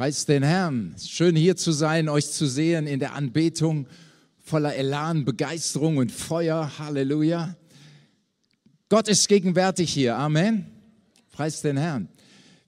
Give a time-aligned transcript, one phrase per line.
[0.00, 0.96] Preis den Herrn.
[0.98, 3.86] Schön hier zu sein, euch zu sehen in der Anbetung
[4.42, 6.78] voller Elan, Begeisterung und Feuer.
[6.78, 7.54] Halleluja.
[8.88, 10.16] Gott ist gegenwärtig hier.
[10.16, 10.64] Amen.
[11.32, 12.08] Preis den Herrn.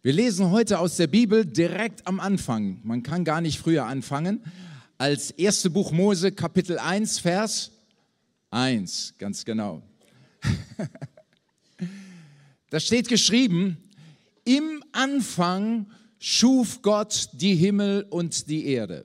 [0.03, 2.81] Wir lesen heute aus der Bibel direkt am Anfang.
[2.83, 4.45] Man kann gar nicht früher anfangen.
[4.99, 7.71] Als erste Buch Mose, Kapitel 1, Vers
[8.51, 9.15] 1.
[9.17, 9.81] Ganz genau.
[12.69, 13.79] da steht geschrieben,
[14.45, 15.87] im Anfang
[16.25, 19.05] schuf Gott die Himmel und die Erde.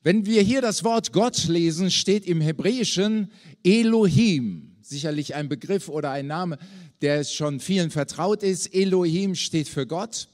[0.00, 3.32] Wenn wir hier das Wort Gott lesen, steht im Hebräischen
[3.64, 6.56] Elohim, sicherlich ein Begriff oder ein Name,
[7.00, 8.72] der schon vielen vertraut ist.
[8.72, 10.28] Elohim steht für Gott.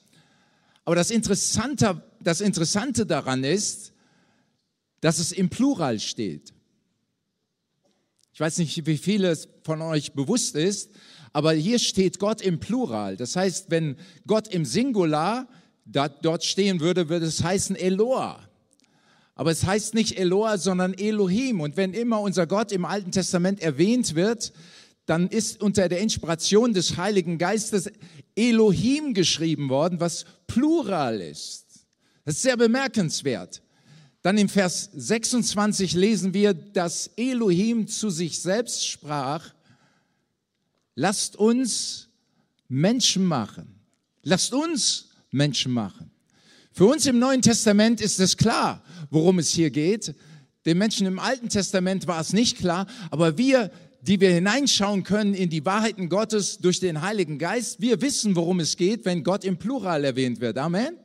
[0.84, 3.94] Aber das Interessante, das Interessante daran ist,
[5.00, 6.52] dass es im Plural steht.
[8.34, 10.90] Ich weiß nicht, wie vieles von euch bewusst ist,
[11.32, 13.16] aber hier steht Gott im Plural.
[13.16, 13.96] Das heißt, wenn
[14.26, 15.48] Gott im Singular
[15.84, 18.38] dort stehen würde, würde es heißen Eloah.
[19.34, 21.60] Aber es heißt nicht Eloah, sondern Elohim.
[21.60, 24.52] Und wenn immer unser Gott im Alten Testament erwähnt wird,
[25.06, 27.90] dann ist unter der Inspiration des Heiligen Geistes
[28.36, 31.86] Elohim geschrieben worden, was Plural ist.
[32.24, 33.62] Das ist sehr bemerkenswert.
[34.20, 39.52] Dann im Vers 26 lesen wir, dass Elohim zu sich selbst sprach,
[40.94, 42.08] lasst uns
[42.68, 43.80] Menschen machen.
[44.22, 46.10] Lasst uns Menschen machen.
[46.72, 50.14] Für uns im Neuen Testament ist es klar, worum es hier geht.
[50.64, 55.34] Den Menschen im Alten Testament war es nicht klar, aber wir, die wir hineinschauen können
[55.34, 59.44] in die Wahrheiten Gottes durch den Heiligen Geist, wir wissen, worum es geht, wenn Gott
[59.44, 60.56] im Plural erwähnt wird.
[60.56, 60.96] Amen.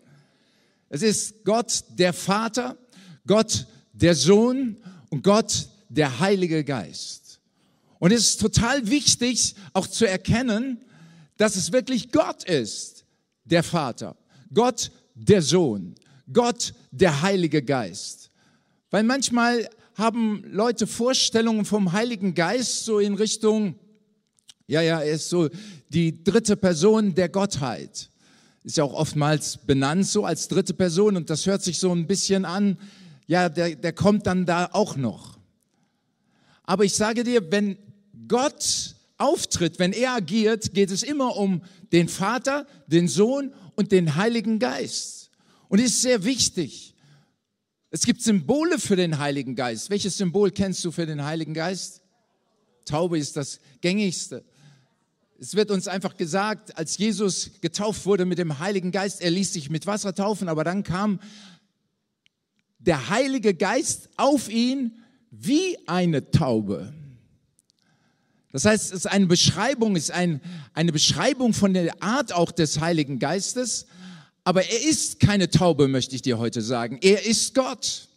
[0.89, 2.77] Es ist Gott der Vater,
[3.25, 4.77] Gott der Sohn
[5.09, 7.26] und Gott der Heilige Geist.
[7.99, 10.79] Und es ist total wichtig, auch zu erkennen,
[11.37, 13.05] dass es wirklich Gott ist,
[13.45, 14.15] der Vater,
[14.53, 15.95] Gott, der Sohn,
[16.31, 18.31] Gott, der Heilige Geist.
[18.89, 23.75] Weil manchmal haben Leute Vorstellungen vom Heiligen Geist so in Richtung,
[24.67, 25.49] ja, ja, er ist so
[25.89, 28.09] die dritte Person der Gottheit.
[28.63, 32.05] Ist ja auch oftmals benannt so als dritte Person und das hört sich so ein
[32.05, 32.77] bisschen an,
[33.25, 35.37] ja, der, der kommt dann da auch noch.
[36.63, 37.77] Aber ich sage dir, wenn
[38.27, 41.61] Gott auftritt, wenn er agiert, geht es immer um
[41.91, 45.31] den Vater, den Sohn und den Heiligen Geist.
[45.69, 46.95] Und ist sehr wichtig.
[47.89, 49.89] Es gibt Symbole für den Heiligen Geist.
[49.89, 52.01] Welches Symbol kennst du für den Heiligen Geist?
[52.85, 54.43] Taube ist das gängigste.
[55.39, 59.53] Es wird uns einfach gesagt, als Jesus getauft wurde mit dem Heiligen Geist, er ließ
[59.53, 61.19] sich mit Wasser taufen, aber dann kam
[62.79, 64.97] der Heilige Geist auf ihn
[65.29, 66.93] wie eine Taube.
[68.51, 70.41] Das heißt, es ist eine Beschreibung, es ist ein,
[70.73, 73.87] eine Beschreibung von der Art auch des Heiligen Geistes.
[74.43, 76.99] Aber er ist keine Taube, möchte ich dir heute sagen.
[77.01, 78.07] Er ist Gott.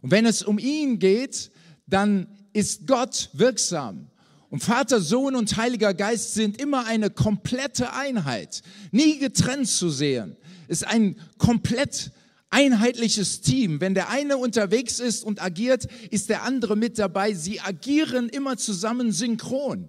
[0.00, 1.50] Und wenn es um ihn geht,
[1.86, 4.10] dann ist Gott wirksam.
[4.48, 10.36] Und Vater, Sohn und Heiliger Geist sind immer eine komplette Einheit, nie getrennt zu sehen.
[10.66, 12.10] Ist ein komplett
[12.50, 13.80] einheitliches Team.
[13.80, 17.32] Wenn der eine unterwegs ist und agiert, ist der andere mit dabei.
[17.32, 19.88] Sie agieren immer zusammen synchron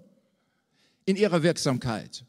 [1.05, 2.23] in ihrer Wirksamkeit.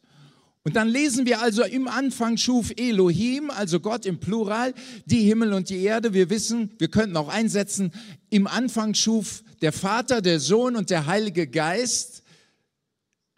[0.64, 4.74] Und dann lesen wir also im Anfang schuf Elohim, also Gott im Plural,
[5.06, 6.14] die Himmel und die Erde.
[6.14, 7.92] Wir wissen, wir könnten auch einsetzen,
[8.30, 12.22] im Anfang schuf der Vater, der Sohn und der Heilige Geist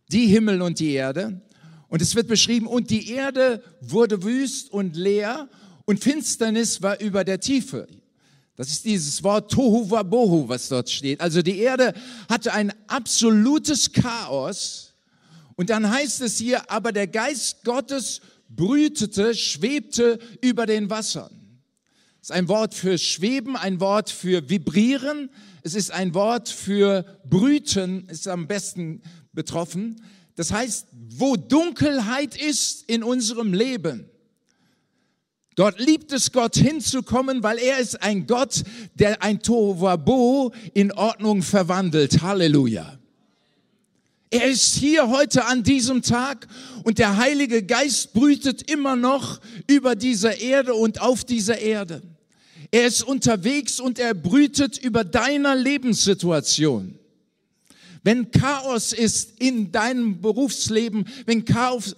[0.08, 1.40] die Himmel und die Erde.
[1.88, 5.48] Und es wird beschrieben, und die Erde wurde wüst und leer
[5.84, 7.86] und Finsternis war über der Tiefe.
[8.56, 11.20] Das ist dieses Wort Tohu Wabohu, was dort steht.
[11.20, 11.92] Also die Erde
[12.28, 14.94] hatte ein absolutes Chaos.
[15.56, 21.30] Und dann heißt es hier, aber der Geist Gottes brütete, schwebte über den Wassern.
[22.20, 25.30] Das ist ein Wort für schweben, ein Wort für vibrieren.
[25.62, 29.02] Es ist ein Wort für brüten, ist am besten
[29.32, 30.00] betroffen.
[30.36, 34.08] Das heißt, wo Dunkelheit ist in unserem Leben,
[35.54, 38.64] Dort liebt es Gott hinzukommen, weil er ist ein Gott,
[38.94, 42.22] der ein Tovabo in Ordnung verwandelt.
[42.22, 42.98] Halleluja.
[44.30, 46.48] Er ist hier heute an diesem Tag
[46.82, 52.02] und der Heilige Geist brütet immer noch über dieser Erde und auf dieser Erde.
[52.72, 56.98] Er ist unterwegs und er brütet über deiner Lebenssituation.
[58.04, 61.96] Wenn Chaos ist in deinem Berufsleben, wenn Chaos,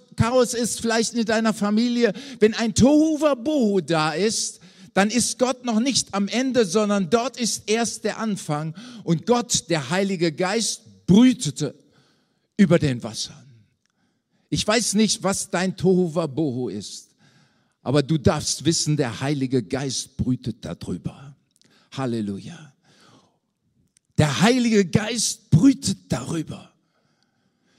[0.53, 4.61] ist vielleicht in deiner Familie, wenn ein Tohuwabohu da ist,
[4.93, 8.73] dann ist Gott noch nicht am Ende, sondern dort ist erst der Anfang.
[9.03, 11.75] Und Gott, der Heilige Geist, brütete
[12.55, 13.45] über den Wassern.
[14.49, 17.09] Ich weiß nicht, was dein Tohuwabohu ist.
[17.81, 21.35] Aber du darfst wissen, der Heilige Geist brütet darüber.
[21.91, 22.73] Halleluja.
[24.17, 26.73] Der Heilige Geist brütet darüber.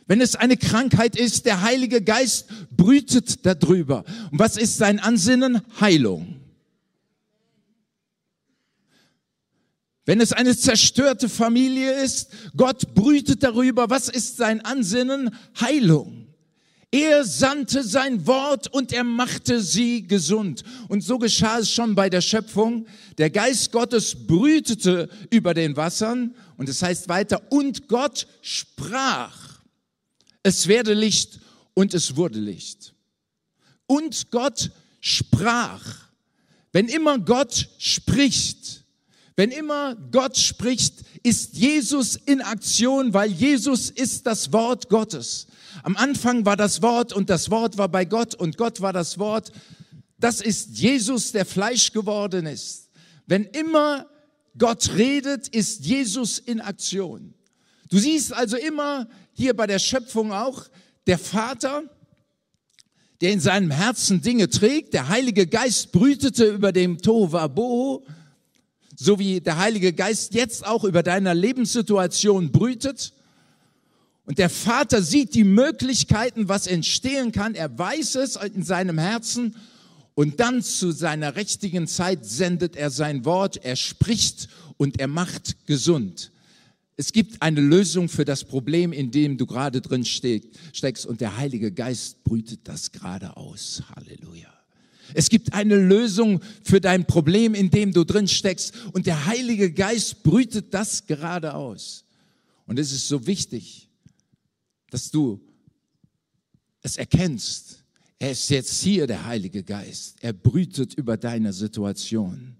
[0.06, 4.05] Wenn es eine Krankheit ist, der Heilige Geist brütet darüber.
[4.31, 5.61] Und was ist sein Ansinnen?
[5.81, 6.40] Heilung.
[10.06, 13.90] Wenn es eine zerstörte Familie ist, Gott brütet darüber.
[13.90, 15.37] Was ist sein Ansinnen?
[15.61, 16.18] Heilung.
[16.90, 20.62] Er sandte sein Wort und er machte sie gesund.
[20.88, 22.87] Und so geschah es schon bei der Schöpfung.
[23.19, 29.61] Der Geist Gottes brütete über den Wassern und es heißt weiter, und Gott sprach,
[30.43, 31.40] es werde Licht
[31.75, 32.94] und es wurde Licht.
[33.87, 34.70] Und Gott
[35.00, 36.08] sprach.
[36.73, 38.85] Wenn immer Gott spricht,
[39.37, 45.46] wenn immer Gott spricht, ist Jesus in Aktion, weil Jesus ist das Wort Gottes.
[45.83, 49.19] Am Anfang war das Wort und das Wort war bei Gott und Gott war das
[49.19, 49.53] Wort.
[50.19, 52.91] Das ist Jesus, der Fleisch geworden ist.
[53.27, 54.07] Wenn immer
[54.57, 57.35] Gott redet, ist Jesus in Aktion.
[57.91, 60.65] Du siehst also immer hier bei der Schöpfung auch
[61.07, 61.85] der Vater,
[63.21, 64.95] der in seinem Herzen Dinge trägt.
[64.95, 68.05] Der Heilige Geist brütete über dem Tovabo,
[68.97, 73.13] so wie der Heilige Geist jetzt auch über deiner Lebenssituation brütet.
[74.29, 77.55] Und der Vater sieht die Möglichkeiten, was entstehen kann.
[77.55, 79.57] Er weiß es in seinem Herzen.
[80.15, 83.57] Und dann zu seiner richtigen Zeit sendet er sein Wort.
[83.65, 86.31] Er spricht und er macht gesund.
[86.97, 91.07] Es gibt eine Lösung für das Problem, in dem du gerade drin steckst.
[91.07, 93.83] Und der Heilige Geist brütet das gerade aus.
[93.97, 94.53] Halleluja.
[95.15, 98.75] Es gibt eine Lösung für dein Problem, in dem du drin steckst.
[98.93, 102.05] Und der Heilige Geist brütet das gerade aus.
[102.67, 103.88] Und es ist so wichtig,
[104.90, 105.40] dass du
[106.82, 107.85] es erkennst.
[108.19, 110.17] Er ist jetzt hier, der Heilige Geist.
[110.20, 112.56] Er brütet über deine Situation.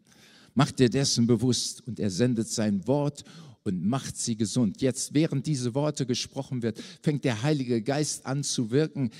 [0.55, 3.25] Mach dir dessen bewusst und er sendet sein Wort
[3.65, 4.81] und macht sie gesund.
[4.81, 9.11] Jetzt, während diese Worte gesprochen wird, fängt der Heilige Geist an zu wirken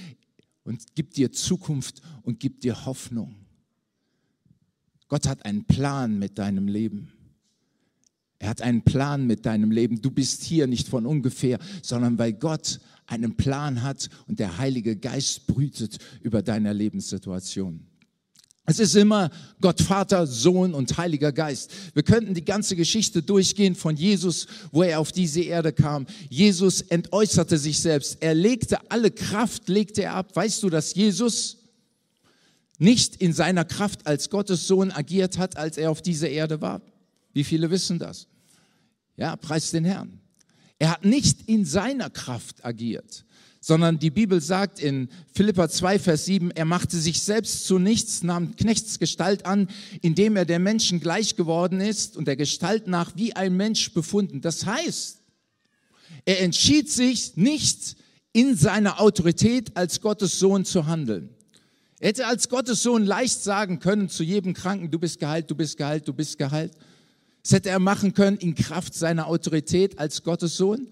[0.65, 3.35] und gibt dir Zukunft und gibt dir Hoffnung.
[5.09, 7.13] Gott hat einen Plan mit deinem Leben.
[8.39, 10.01] Er hat einen Plan mit deinem Leben.
[10.01, 12.79] Du bist hier nicht von ungefähr, sondern weil Gott
[13.09, 17.81] einen Plan hat und der Heilige Geist brütet über deine Lebenssituation.
[18.71, 19.31] Es ist immer
[19.63, 21.73] Gott Vater, Sohn und Heiliger Geist.
[21.95, 26.07] Wir könnten die ganze Geschichte durchgehen von Jesus, wo er auf diese Erde kam.
[26.29, 28.19] Jesus entäußerte sich selbst.
[28.21, 30.37] Er legte alle Kraft, legte er ab.
[30.37, 31.57] Weißt du, dass Jesus
[32.77, 36.83] nicht in seiner Kraft als Gottes Sohn agiert hat, als er auf dieser Erde war?
[37.33, 38.27] Wie viele wissen das?
[39.17, 40.21] Ja, preis den Herrn.
[40.79, 43.25] Er hat nicht in seiner Kraft agiert,
[43.61, 48.23] sondern die Bibel sagt in Philippa 2, Vers 7, er machte sich selbst zu nichts,
[48.23, 49.69] nahm Knechtsgestalt an,
[50.03, 54.41] indem er der Menschen gleich geworden ist und der Gestalt nach wie ein Mensch befunden.
[54.41, 55.19] Das heißt,
[56.25, 57.97] er entschied sich nicht
[58.33, 61.31] in seiner Autorität als Gottes Sohn zu handeln.
[62.01, 65.57] Er hätte als Gottes Sohn leicht sagen können zu jedem Kranken, du bist geheilt, du
[65.57, 66.73] bist geheilt, du bist geheilt.
[67.49, 70.87] Das hätte er machen können in Kraft seiner Autorität als Gottes Sohn.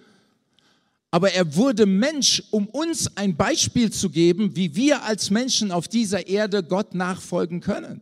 [1.11, 5.87] Aber er wurde Mensch, um uns ein Beispiel zu geben, wie wir als Menschen auf
[5.87, 8.01] dieser Erde Gott nachfolgen können.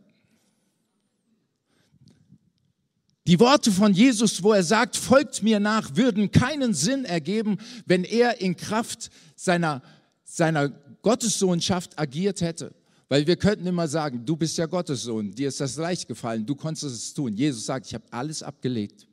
[3.27, 8.05] Die Worte von Jesus, wo er sagt, folgt mir nach, würden keinen Sinn ergeben, wenn
[8.05, 9.81] er in Kraft seiner,
[10.23, 10.69] seiner
[11.01, 12.73] Gottessohnschaft agiert hätte.
[13.07, 16.45] Weil wir könnten immer sagen, du bist ja Gottes Sohn, dir ist das leicht gefallen,
[16.45, 17.35] du konntest es tun.
[17.35, 19.07] Jesus sagt, ich habe alles abgelegt.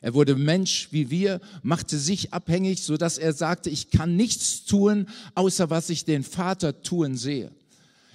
[0.00, 4.64] Er wurde Mensch wie wir, machte sich abhängig, so dass er sagte, ich kann nichts
[4.64, 7.50] tun, außer was ich den Vater tun sehe.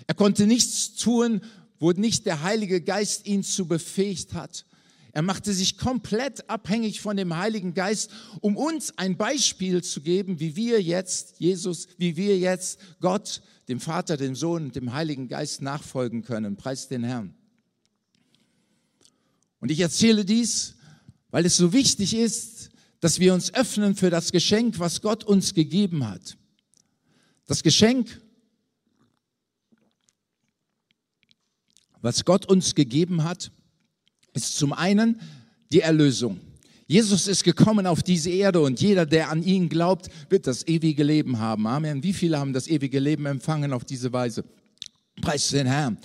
[0.07, 1.41] Er konnte nichts tun,
[1.79, 4.65] wo nicht der Heilige Geist ihn zu befähigt hat.
[5.13, 10.39] Er machte sich komplett abhängig von dem Heiligen Geist, um uns ein Beispiel zu geben,
[10.39, 15.27] wie wir jetzt, Jesus, wie wir jetzt Gott dem Vater, dem Sohn und dem Heiligen
[15.27, 16.55] Geist nachfolgen können.
[16.55, 17.33] Preis den Herrn.
[19.59, 20.75] Und ich erzähle dies,
[21.29, 25.53] weil es so wichtig ist, dass wir uns öffnen für das Geschenk, was Gott uns
[25.53, 26.37] gegeben hat.
[27.45, 28.21] Das Geschenk,
[32.01, 33.51] was Gott uns gegeben hat,
[34.33, 35.19] ist zum einen
[35.71, 36.39] die Erlösung.
[36.87, 41.03] Jesus ist gekommen auf diese Erde und jeder, der an ihn glaubt, wird das ewige
[41.03, 41.65] Leben haben.
[41.65, 42.03] Amen.
[42.03, 44.43] Wie viele haben das ewige Leben empfangen auf diese Weise?
[45.21, 45.97] Preis den Herrn.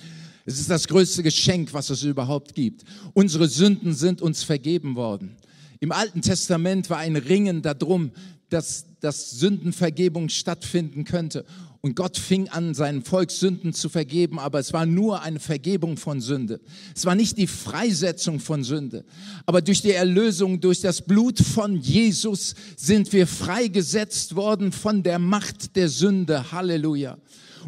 [0.44, 2.84] Es ist das größte Geschenk, was es überhaupt gibt.
[3.14, 5.36] Unsere Sünden sind uns vergeben worden.
[5.80, 8.12] Im Alten Testament war ein Ringen darum,
[8.48, 11.44] dass, dass Sündenvergebung stattfinden könnte.
[11.86, 15.96] Und Gott fing an, seinen Volk Sünden zu vergeben, aber es war nur eine Vergebung
[15.96, 16.60] von Sünde.
[16.96, 19.04] Es war nicht die Freisetzung von Sünde.
[19.46, 25.20] Aber durch die Erlösung, durch das Blut von Jesus sind wir freigesetzt worden von der
[25.20, 26.50] Macht der Sünde.
[26.50, 27.18] Halleluja.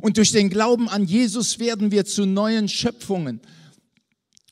[0.00, 3.40] Und durch den Glauben an Jesus werden wir zu neuen Schöpfungen,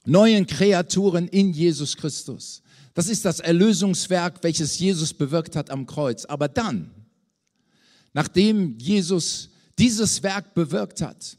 [0.04, 2.62] neuen Kreaturen in Jesus Christus.
[2.94, 6.24] Das ist das Erlösungswerk, welches Jesus bewirkt hat am Kreuz.
[6.24, 6.92] Aber dann,
[8.12, 11.38] nachdem Jesus dieses Werk bewirkt hat.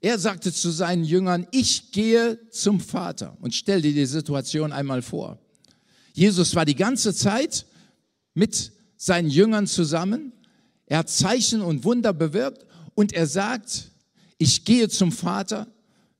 [0.00, 3.36] Er sagte zu seinen Jüngern, ich gehe zum Vater.
[3.40, 5.38] Und stell dir die Situation einmal vor.
[6.12, 7.66] Jesus war die ganze Zeit
[8.34, 10.32] mit seinen Jüngern zusammen.
[10.86, 13.90] Er hat Zeichen und Wunder bewirkt und er sagt,
[14.38, 15.66] ich gehe zum Vater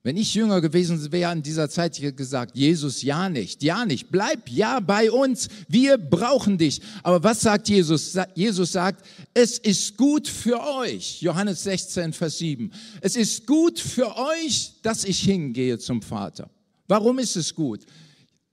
[0.04, 3.86] wenn ich jünger gewesen wäre in dieser Zeit, ich hätte gesagt, Jesus, ja nicht, ja
[3.86, 6.82] nicht, bleib ja bei uns, wir brauchen dich.
[7.02, 8.14] Aber was sagt Jesus?
[8.34, 12.70] Jesus sagt, es ist gut für euch, Johannes 16, Vers 7,
[13.00, 16.50] es ist gut für euch, dass ich hingehe zum Vater.
[16.86, 17.80] Warum ist es gut?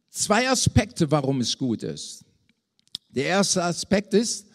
[0.09, 2.23] Zwei Aspekte, warum es gut ist.
[3.09, 4.45] Der erste Aspekt ist,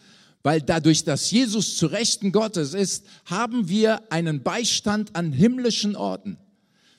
[0.41, 6.39] weil dadurch, dass Jesus zu Rechten Gottes ist, haben wir einen Beistand an himmlischen Orten.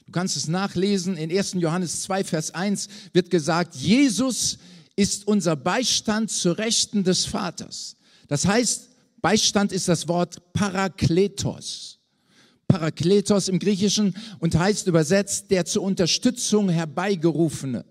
[0.08, 1.18] Du kannst es nachlesen.
[1.18, 1.56] In 1.
[1.58, 4.56] Johannes 2, Vers 1 wird gesagt, Jesus
[4.96, 7.94] ist unser Beistand zur Rechten des Vaters.
[8.26, 8.88] Das heißt,
[9.20, 11.98] Beistand ist das Wort Parakletos.
[12.68, 17.84] Parakletos im Griechischen und heißt übersetzt der zur Unterstützung herbeigerufene.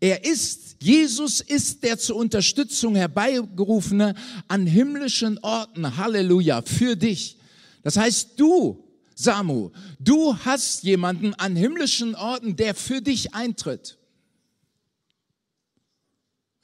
[0.00, 4.16] Er ist, Jesus ist der zur Unterstützung herbeigerufene
[4.48, 5.96] an himmlischen Orten.
[5.96, 7.38] Halleluja, für dich.
[7.84, 8.83] Das heißt, du
[9.14, 13.98] Samu, du hast jemanden an himmlischen Orten, der für dich eintritt.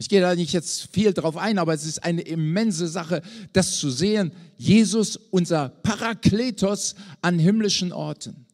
[0.00, 3.21] Ich gehe da nicht jetzt viel drauf ein, aber es ist eine immense Sache,
[3.52, 4.33] das zu sehen.
[4.57, 8.47] Jesus, unser Parakletos an himmlischen Orten.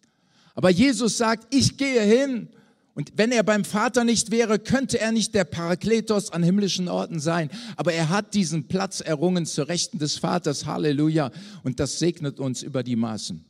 [0.57, 2.49] Aber Jesus sagt, ich gehe hin.
[2.95, 7.21] Und wenn er beim Vater nicht wäre, könnte er nicht der Parakletos an himmlischen Orten
[7.21, 7.49] sein.
[7.77, 10.67] Aber er hat diesen Platz errungen zur Rechten des Vaters.
[10.67, 11.31] Halleluja.
[11.63, 13.45] Und das segnet uns über die Maßen.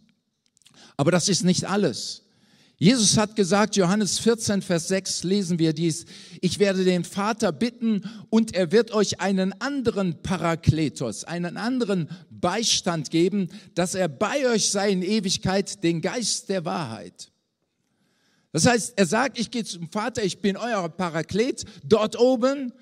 [0.96, 2.22] Aber das ist nicht alles.
[2.78, 6.04] Jesus hat gesagt, Johannes 14, Vers 6 lesen wir dies,
[6.42, 13.10] ich werde den Vater bitten und er wird euch einen anderen Parakletos, einen anderen Beistand
[13.10, 17.30] geben, dass er bei euch sei in Ewigkeit, den Geist der Wahrheit.
[18.52, 22.74] Das heißt, er sagt, ich gehe zum Vater, ich bin euer Paraklet dort oben,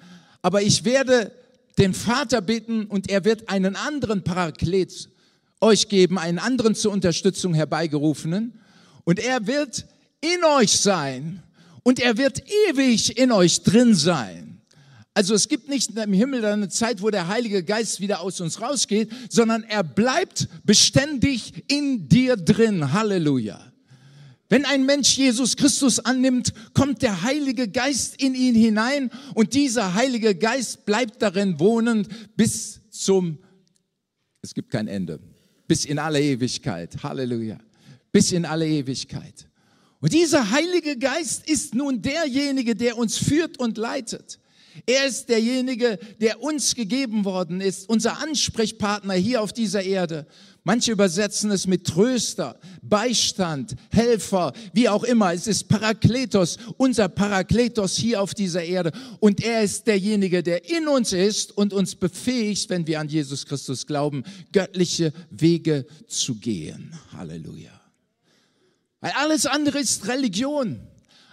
[0.43, 1.31] aber ich werde
[1.79, 5.09] den Vater bitten und er wird einen anderen Paraklet
[5.65, 8.61] euch geben, einen anderen zur Unterstützung herbeigerufenen.
[9.05, 9.87] Und er wird
[10.21, 11.43] in euch sein
[11.83, 14.61] und er wird ewig in euch drin sein.
[15.15, 18.61] Also es gibt nicht im Himmel eine Zeit, wo der Heilige Geist wieder aus uns
[18.61, 22.93] rausgeht, sondern er bleibt beständig in dir drin.
[22.93, 23.61] Halleluja.
[24.49, 29.95] Wenn ein Mensch Jesus Christus annimmt, kommt der Heilige Geist in ihn hinein und dieser
[29.95, 32.07] Heilige Geist bleibt darin wohnen
[32.37, 33.39] bis zum,
[34.43, 35.21] es gibt kein Ende
[35.67, 37.03] bis in alle Ewigkeit.
[37.03, 37.59] Halleluja.
[38.13, 39.47] Bis in alle Ewigkeit.
[40.01, 44.39] Und dieser Heilige Geist ist nun derjenige, der uns führt und leitet.
[44.87, 50.27] Er ist derjenige, der uns gegeben worden ist, unser Ansprechpartner hier auf dieser Erde.
[50.67, 55.35] Manche übersetzen es mit Tröster, Beistand, Helfer, wie auch immer.
[55.35, 58.91] Es ist Parakletos, unser Parakletos hier auf dieser Erde.
[59.21, 63.45] Und er ist derjenige, der in uns ist und uns befähigt, wenn wir an Jesus
[63.45, 66.99] Christus glauben, göttliche Wege zu gehen.
[67.13, 67.79] Halleluja.
[69.01, 70.81] Weil alles andere ist Religion.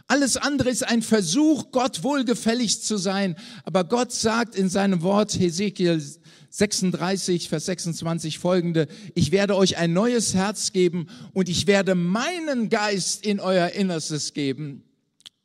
[0.08, 3.38] Alles andere ist ein Versuch, Gott wohlgefällig zu sein.
[3.64, 6.04] Aber Gott sagt in seinem Wort, Hesekiel
[6.52, 12.70] 36, Vers 26 folgende, ich werde euch ein neues Herz geben und ich werde meinen
[12.70, 14.84] Geist in euer Innerstes geben.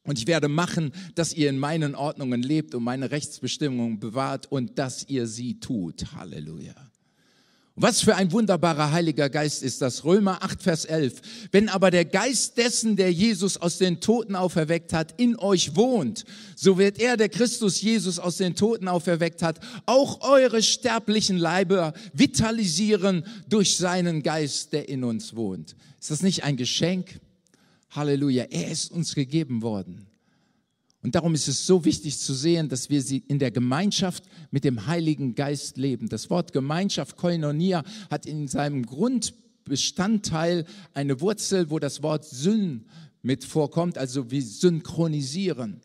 [0.02, 4.78] Und ich werde machen, dass ihr in meinen Ordnungen lebt und meine Rechtsbestimmungen bewahrt und
[4.78, 6.12] dass ihr sie tut.
[6.14, 6.74] Halleluja.
[7.78, 10.02] Was für ein wunderbarer Heiliger Geist ist das.
[10.02, 11.20] Römer 8, Vers 11.
[11.52, 16.24] Wenn aber der Geist dessen, der Jesus aus den Toten auferweckt hat, in euch wohnt,
[16.54, 21.92] so wird er, der Christus Jesus aus den Toten auferweckt hat, auch eure sterblichen Leiber
[22.14, 25.76] vitalisieren durch seinen Geist, der in uns wohnt.
[26.00, 27.20] Ist das nicht ein Geschenk?
[27.90, 28.44] Halleluja.
[28.44, 30.05] Er ist uns gegeben worden.
[31.06, 34.64] Und darum ist es so wichtig zu sehen, dass wir sie in der Gemeinschaft mit
[34.64, 36.08] dem Heiligen Geist leben.
[36.08, 42.86] Das Wort Gemeinschaft, Koinonia, hat in seinem Grundbestandteil eine Wurzel, wo das Wort Syn
[43.22, 45.80] mit vorkommt, also wie synchronisieren.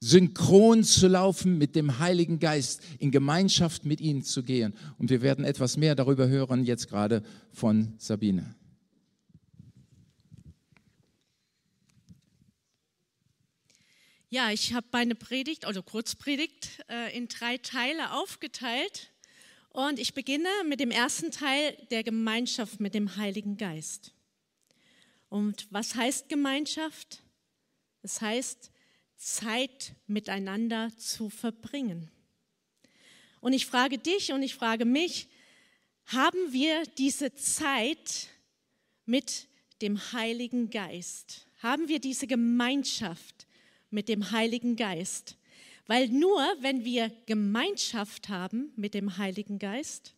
[0.00, 4.74] synchron zu laufen mit dem Heiligen Geist, in Gemeinschaft mit ihnen zu gehen.
[4.98, 7.22] Und wir werden etwas mehr darüber hören, jetzt gerade
[7.52, 8.57] von Sabine.
[14.30, 19.10] Ja, ich habe meine Predigt, also Kurzpredigt, äh, in drei Teile aufgeteilt.
[19.70, 24.12] Und ich beginne mit dem ersten Teil der Gemeinschaft mit dem Heiligen Geist.
[25.30, 27.22] Und was heißt Gemeinschaft?
[28.02, 28.70] Es heißt,
[29.16, 32.10] Zeit miteinander zu verbringen.
[33.40, 35.28] Und ich frage dich und ich frage mich,
[36.04, 38.28] haben wir diese Zeit
[39.06, 39.48] mit
[39.80, 41.46] dem Heiligen Geist?
[41.62, 43.47] Haben wir diese Gemeinschaft
[43.90, 45.36] mit dem Heiligen Geist?
[45.86, 50.14] Weil nur wenn wir Gemeinschaft haben mit dem Heiligen Geist,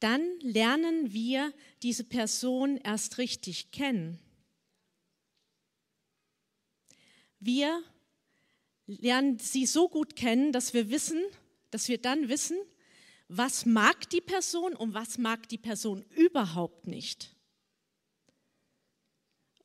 [0.00, 4.18] dann lernen wir diese Person erst richtig kennen.
[7.40, 7.82] Wir
[8.86, 11.22] lernen sie so gut kennen, dass wir wissen,
[11.70, 12.58] dass wir dann wissen,
[13.28, 17.36] was mag die Person und was mag die Person überhaupt nicht.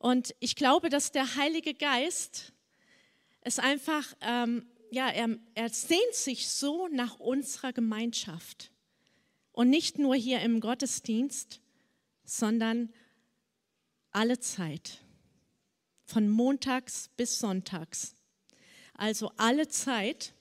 [0.03, 2.51] Und ich glaube, dass der Heilige Geist
[3.39, 8.69] es einfach, ähm, ja, er, er sehnt sich so nach unserer Gemeinschaft.
[9.53, 11.61] Und nicht nur hier im Gottesdienst,
[12.25, 12.93] sondern
[14.11, 14.97] alle Zeit.
[16.03, 18.13] Von montags bis sonntags.
[18.95, 20.33] Also alle Zeit.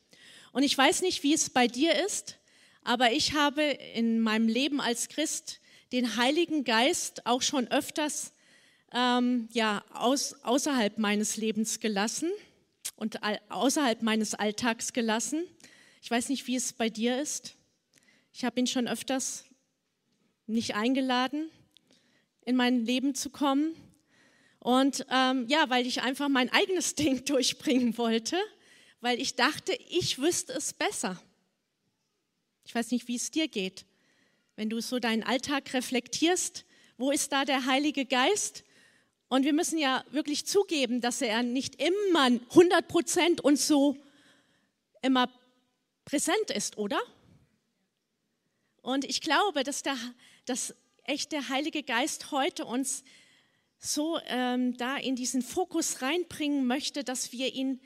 [0.50, 2.40] Und ich weiß nicht, wie es bei dir ist,
[2.82, 5.60] aber ich habe in meinem Leben als Christ
[5.92, 8.32] den Heiligen Geist auch schon öfters
[8.92, 12.30] ähm, ja, aus, außerhalb meines Lebens gelassen
[12.96, 13.20] und
[13.50, 15.44] außerhalb meines Alltags gelassen.
[16.02, 17.54] Ich weiß nicht, wie es bei dir ist.
[18.32, 19.44] Ich habe ihn schon öfters
[20.46, 21.50] nicht eingeladen,
[22.44, 23.74] in mein Leben zu kommen.
[24.58, 28.36] Und ähm, ja, weil ich einfach mein eigenes Ding durchbringen wollte,
[29.00, 31.20] weil ich dachte, ich wüsste es besser.
[32.64, 33.84] Ich weiß nicht, wie es dir geht.
[34.54, 36.64] Wenn du so deinen Alltag reflektierst,
[36.96, 38.64] wo ist da der Heilige Geist?
[39.32, 43.96] Und wir müssen ja wirklich zugeben, dass er nicht immer 100 Prozent uns so
[45.00, 45.32] immer
[46.04, 47.00] präsent ist, oder?
[48.82, 49.96] Und ich glaube, dass, der,
[50.44, 53.04] dass echt der Heilige Geist heute uns
[53.78, 57.80] so ähm, da in diesen Fokus reinbringen möchte, dass wir ihn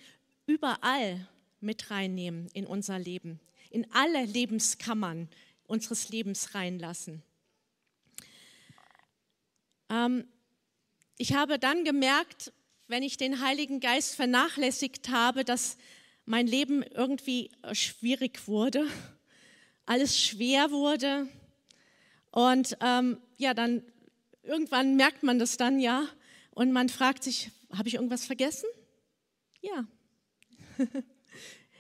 [0.47, 1.29] überall
[1.61, 3.39] mit reinnehmen in unser Leben,
[3.71, 5.29] in alle Lebenskammern
[5.69, 7.23] unseres Lebens reinlassen.
[9.89, 10.27] Ähm,
[11.19, 12.53] ich habe dann gemerkt,
[12.89, 15.77] wenn ich den Heiligen Geist vernachlässigt habe, dass
[16.25, 18.87] mein Leben irgendwie schwierig wurde
[19.87, 21.29] alles schwer wurde.
[22.33, 23.83] Und ähm, ja, dann
[24.43, 26.07] irgendwann merkt man das dann ja
[26.51, 28.69] und man fragt sich, habe ich irgendwas vergessen?
[29.61, 29.87] Ja.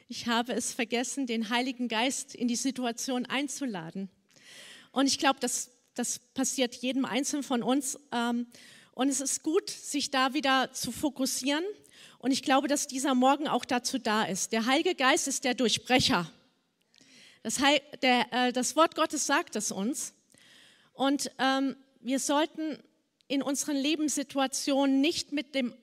[0.09, 4.09] ich habe es vergessen, den Heiligen Geist in die Situation einzuladen.
[4.92, 7.99] Und ich glaube, das, das passiert jedem Einzelnen von uns.
[8.12, 8.46] Ähm,
[8.96, 11.62] und es ist gut, sich da wieder zu fokussieren.
[12.18, 14.52] Und ich glaube, dass dieser Morgen auch dazu da ist.
[14.52, 16.32] Der Heilige Geist ist der Durchbrecher.
[17.42, 17.61] Das,
[18.00, 20.14] der, äh, das Wort Gottes sagt es uns.
[20.94, 22.78] Und ähm, wir sollten
[23.28, 25.74] in unseren Lebenssituationen nicht mit dem,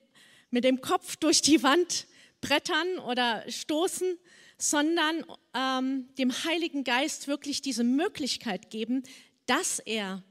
[0.50, 2.08] mit dem Kopf durch die Wand
[2.40, 4.18] brettern oder stoßen,
[4.58, 5.24] sondern
[5.54, 9.04] ähm, dem Heiligen Geist wirklich diese Möglichkeit geben,
[9.46, 10.24] dass er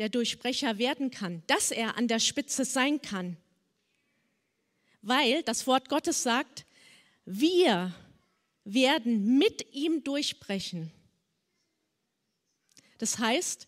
[0.00, 3.36] der Durchbrecher werden kann, dass er an der Spitze sein kann.
[5.02, 6.64] Weil das Wort Gottes sagt,
[7.26, 7.94] wir
[8.64, 10.90] werden mit ihm durchbrechen.
[12.96, 13.66] Das heißt,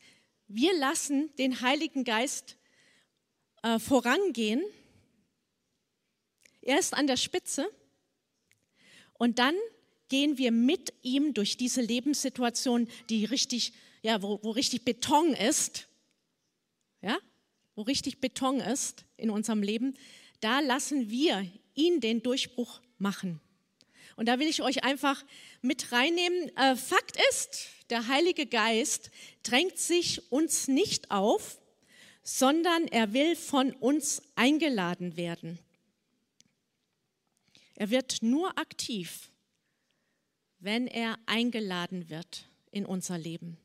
[0.49, 2.57] wir lassen den Heiligen Geist
[3.63, 4.63] äh, vorangehen.
[6.63, 7.71] Er ist an der Spitze
[9.13, 9.55] und dann
[10.09, 15.89] gehen wir mit ihm durch diese Lebenssituation, die richtig, ja, wo, wo richtig Beton ist,
[17.03, 17.19] ja,
[17.75, 19.95] wo richtig Beton ist in unserem Leben.
[20.41, 23.41] Da lassen wir ihn den Durchbruch machen.
[24.17, 25.25] Und da will ich euch einfach
[25.63, 26.55] mit reinnehmen.
[26.57, 29.11] Äh, Fakt ist, der Heilige Geist
[29.43, 31.61] drängt sich uns nicht auf,
[32.23, 35.59] sondern er will von uns eingeladen werden.
[37.75, 39.31] Er wird nur aktiv,
[40.61, 43.57] wenn er eingeladen wird in unser Leben.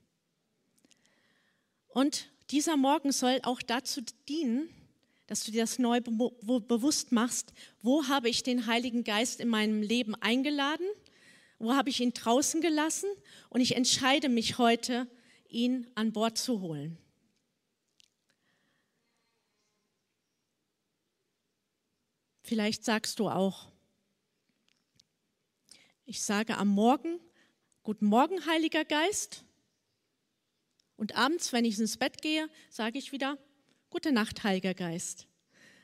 [1.90, 4.70] Und dieser Morgen soll auch dazu dienen,
[5.28, 9.82] dass du dir das neu bewusst machst, wo habe ich den Heiligen Geist in meinem
[9.82, 10.88] Leben eingeladen,
[11.60, 13.10] wo habe ich ihn draußen gelassen
[13.50, 15.08] und ich entscheide mich heute,
[15.50, 16.98] ihn an Bord zu holen.
[22.44, 23.68] Vielleicht sagst du auch,
[26.10, 27.20] Ich sage am Morgen,
[27.84, 29.44] Guten Morgen, Heiliger Geist.
[30.98, 33.38] Und abends, wenn ich ins Bett gehe, sage ich wieder,
[33.90, 35.28] Gute Nacht, Heiliger Geist.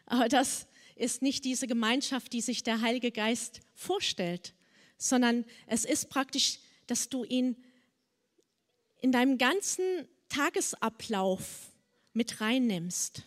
[0.05, 4.53] Aber das ist nicht diese Gemeinschaft, die sich der Heilige Geist vorstellt,
[4.97, 7.55] sondern es ist praktisch, dass du ihn
[9.01, 9.83] in deinem ganzen
[10.27, 11.71] Tagesablauf
[12.11, 13.23] mit reinnimmst.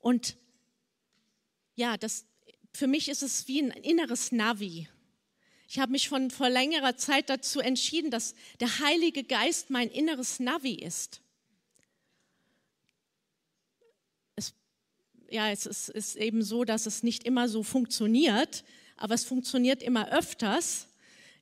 [0.00, 0.38] Und
[1.74, 2.24] ja, das,
[2.72, 4.88] für mich ist es wie ein inneres Navi.
[5.68, 10.38] Ich habe mich von vor längerer Zeit dazu entschieden, dass der Heilige Geist mein inneres
[10.38, 11.20] Navi ist.
[14.36, 14.54] Es,
[15.28, 18.64] ja, es ist, ist eben so, dass es nicht immer so funktioniert,
[18.96, 20.86] aber es funktioniert immer öfters.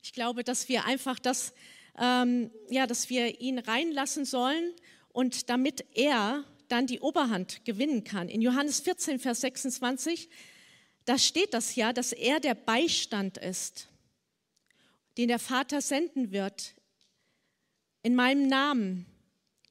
[0.03, 1.53] Ich glaube, dass wir einfach das,
[1.99, 4.73] ähm, ja, dass wir ihn reinlassen sollen
[5.13, 8.31] und damit er dann die Oberhand gewinnen kann.
[8.31, 10.31] In Johannes 14, Vers 26,
[11.05, 13.89] da steht das ja, dass er der Beistand ist
[15.16, 16.74] den der Vater senden wird,
[18.03, 19.07] in meinem Namen,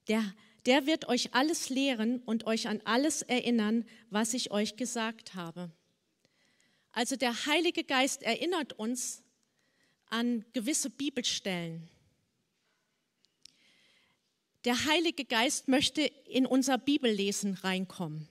[0.08, 0.34] der,
[0.66, 5.72] der wird euch alles lehren und euch an alles erinnern, was ich euch gesagt habe.
[6.92, 9.24] Also der Heilige Geist erinnert uns
[10.08, 11.90] an gewisse Bibelstellen.
[14.66, 18.30] Der Heilige Geist möchte in unser Bibellesen reinkommen.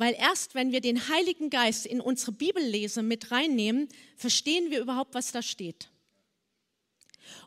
[0.00, 3.86] Weil erst wenn wir den Heiligen Geist in unsere Bibellese mit reinnehmen,
[4.16, 5.90] verstehen wir überhaupt, was da steht.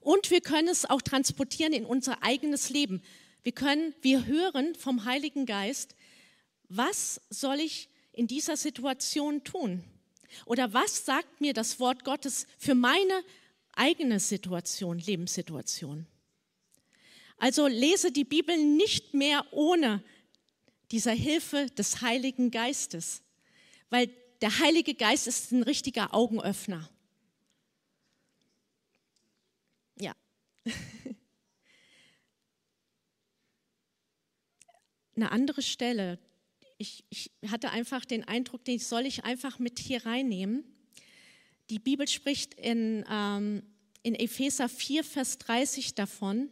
[0.01, 3.01] Und wir können es auch transportieren in unser eigenes Leben.
[3.41, 5.95] Wir können, wir hören vom Heiligen Geist,
[6.69, 9.83] was soll ich in dieser Situation tun?
[10.45, 13.23] Oder was sagt mir das Wort Gottes für meine
[13.71, 16.05] eigene Situation, Lebenssituation?
[17.39, 20.03] Also lese die Bibel nicht mehr ohne
[20.93, 23.23] dieser Hilfe des Heiligen Geistes,
[23.89, 26.87] weil der Heilige Geist ist ein richtiger Augenöffner.
[29.99, 30.15] Ja.
[35.15, 36.19] Eine andere Stelle,
[36.77, 40.63] ich, ich, hatte einfach den Eindruck, den soll ich einfach mit hier reinnehmen.
[41.71, 43.63] Die Bibel spricht in, ähm,
[44.03, 46.51] in Epheser 4, Vers 30 davon,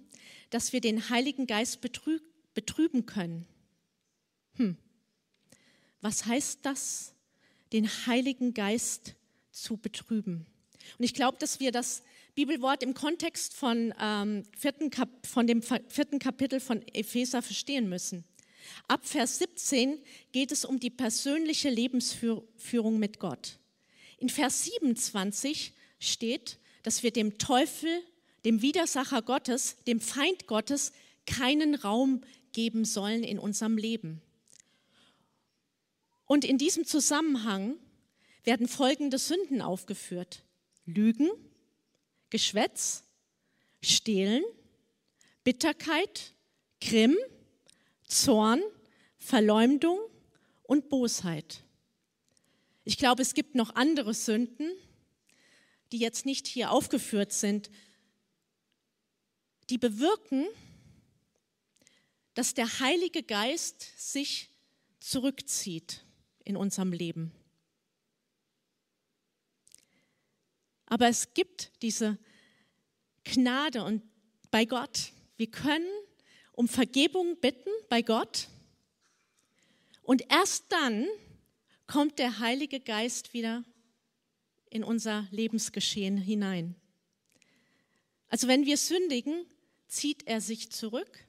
[0.49, 2.19] dass wir den Heiligen Geist betrü
[2.53, 3.47] betrüben können.
[4.55, 4.77] Hm.
[6.01, 7.13] Was heißt das,
[7.73, 9.15] den Heiligen Geist
[9.51, 10.45] zu betrüben?
[10.97, 15.61] Und ich glaube, dass wir das Bibelwort im Kontext von, ähm, vierten Kap von dem
[15.61, 18.23] vierten Kapitel von Epheser verstehen müssen.
[18.87, 19.99] Ab Vers 17
[20.31, 23.57] geht es um die persönliche Lebensführung mit Gott.
[24.17, 27.89] In Vers 27 steht, dass wir dem Teufel,
[28.45, 30.91] dem Widersacher Gottes, dem Feind Gottes
[31.25, 32.21] keinen Raum
[32.53, 34.21] geben sollen in unserem Leben.
[36.31, 37.77] Und in diesem Zusammenhang
[38.45, 40.45] werden folgende Sünden aufgeführt.
[40.85, 41.29] Lügen,
[42.29, 43.03] Geschwätz,
[43.81, 44.41] Stehlen,
[45.43, 46.33] Bitterkeit,
[46.79, 47.17] Grimm,
[48.07, 48.61] Zorn,
[49.17, 49.99] Verleumdung
[50.63, 51.65] und Bosheit.
[52.85, 54.71] Ich glaube, es gibt noch andere Sünden,
[55.91, 57.69] die jetzt nicht hier aufgeführt sind,
[59.69, 60.47] die bewirken,
[62.35, 64.49] dass der Heilige Geist sich
[65.01, 66.05] zurückzieht
[66.43, 67.31] in unserem Leben.
[70.85, 72.17] Aber es gibt diese
[73.23, 74.03] Gnade und
[74.49, 75.13] bei Gott.
[75.37, 75.89] Wir können
[76.51, 78.49] um Vergebung bitten bei Gott
[80.03, 81.07] und erst dann
[81.87, 83.63] kommt der Heilige Geist wieder
[84.69, 86.75] in unser Lebensgeschehen hinein.
[88.27, 89.45] Also wenn wir sündigen,
[89.87, 91.25] zieht er sich zurück.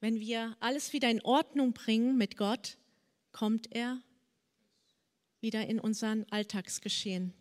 [0.00, 2.78] Wenn wir alles wieder in Ordnung bringen mit Gott,
[3.32, 4.00] kommt er
[5.40, 7.34] wieder in unseren Alltagsgeschehen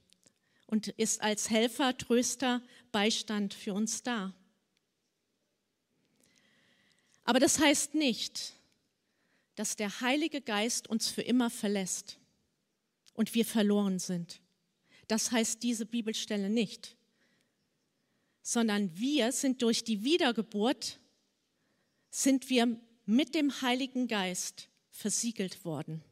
[0.66, 4.34] und ist als Helfer, Tröster, Beistand für uns da.
[7.24, 8.54] Aber das heißt nicht,
[9.56, 12.18] dass der Heilige Geist uns für immer verlässt
[13.14, 14.42] und wir verloren sind.
[15.08, 16.96] Das heißt diese Bibelstelle nicht,
[18.42, 21.00] sondern wir sind durch die Wiedergeburt,
[22.10, 26.04] sind wir mit dem Heiligen Geist versiegelt worden.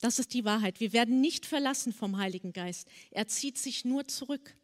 [0.00, 0.80] Das ist die Wahrheit.
[0.80, 2.88] Wir werden nicht verlassen vom Heiligen Geist.
[3.10, 4.56] Er zieht sich nur zurück.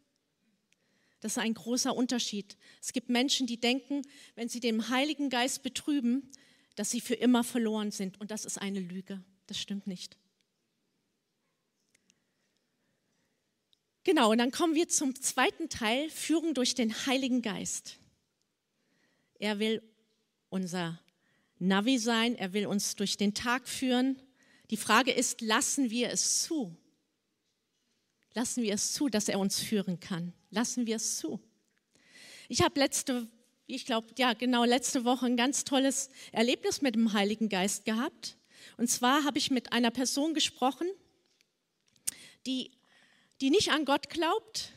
[1.19, 2.57] Das ist ein großer Unterschied.
[2.81, 4.03] Es gibt Menschen, die denken,
[4.35, 6.29] wenn sie den Heiligen Geist betrüben,
[6.75, 8.19] dass sie für immer verloren sind.
[8.21, 9.23] Und das ist eine Lüge.
[9.47, 10.17] Das stimmt nicht.
[14.03, 17.97] Genau, und dann kommen wir zum zweiten Teil, Führung durch den Heiligen Geist.
[19.39, 19.81] Er will
[20.49, 21.01] unser
[21.59, 24.21] Navi sein, er will uns durch den Tag führen.
[24.69, 26.75] Die Frage ist, lassen wir es zu?
[28.33, 30.33] Lassen wir es zu, dass er uns führen kann.
[30.49, 31.39] Lassen wir es zu.
[32.49, 33.27] Ich habe letzte,
[33.65, 38.37] ich glaube, ja, genau letzte Woche ein ganz tolles Erlebnis mit dem Heiligen Geist gehabt.
[38.77, 40.87] Und zwar habe ich mit einer Person gesprochen,
[42.45, 42.71] die,
[43.41, 44.73] die nicht an Gott glaubt,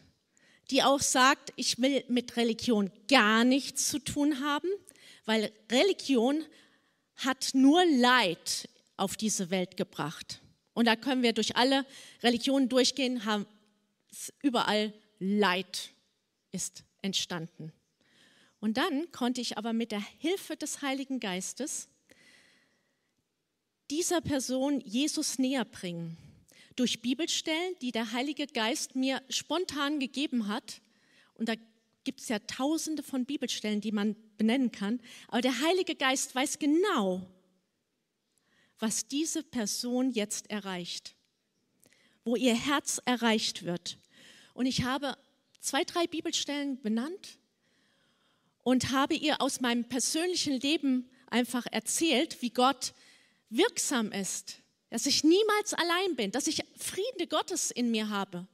[0.71, 4.69] die auch sagt, ich will mit Religion gar nichts zu tun haben,
[5.25, 6.45] weil Religion
[7.19, 10.41] hat nur Leid auf diese Welt gebracht.
[10.73, 11.85] Und da können wir durch alle
[12.23, 13.47] Religionen durchgehen, haben
[14.43, 15.91] überall Leid
[16.53, 17.73] ist entstanden.
[18.61, 21.89] Und dann konnte ich aber mit der Hilfe des Heiligen Geistes
[23.91, 26.17] dieser Person Jesus näher bringen.
[26.77, 30.81] Durch Bibelstellen, die der Heilige Geist mir spontan gegeben hat.
[31.35, 31.55] Und da
[32.05, 35.01] gibt es ja tausende von Bibelstellen, die man benennen kann.
[35.27, 37.29] Aber der Heilige Geist weiß genau,
[38.79, 41.15] was diese Person jetzt erreicht,
[42.25, 43.99] wo ihr Herz erreicht wird.
[44.55, 45.17] Und ich habe
[45.61, 47.39] zwei, drei Bibelstellen benannt
[48.63, 52.95] und habe ihr aus meinem persönlichen Leben einfach erzählt, wie Gott
[53.51, 54.59] wirksam ist,
[54.91, 58.47] dass ich niemals allein bin, dass ich Friede Gottes in mir habe.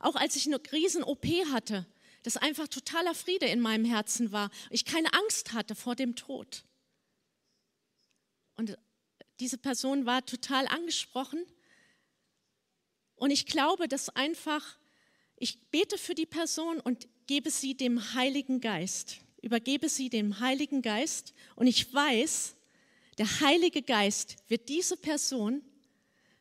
[0.00, 1.86] Auch als ich eine Riesen-OP hatte,
[2.24, 4.50] dass einfach totaler Friede in meinem Herzen war.
[4.70, 6.64] Ich keine Angst hatte vor dem Tod.
[8.56, 8.76] Und
[9.40, 11.44] diese Person war total angesprochen.
[13.16, 14.78] Und ich glaube, dass einfach,
[15.36, 20.80] ich bete für die Person und gebe sie dem Heiligen Geist, übergebe sie dem Heiligen
[20.80, 21.34] Geist.
[21.56, 22.56] Und ich weiß,
[23.18, 25.62] der Heilige Geist wird diese Person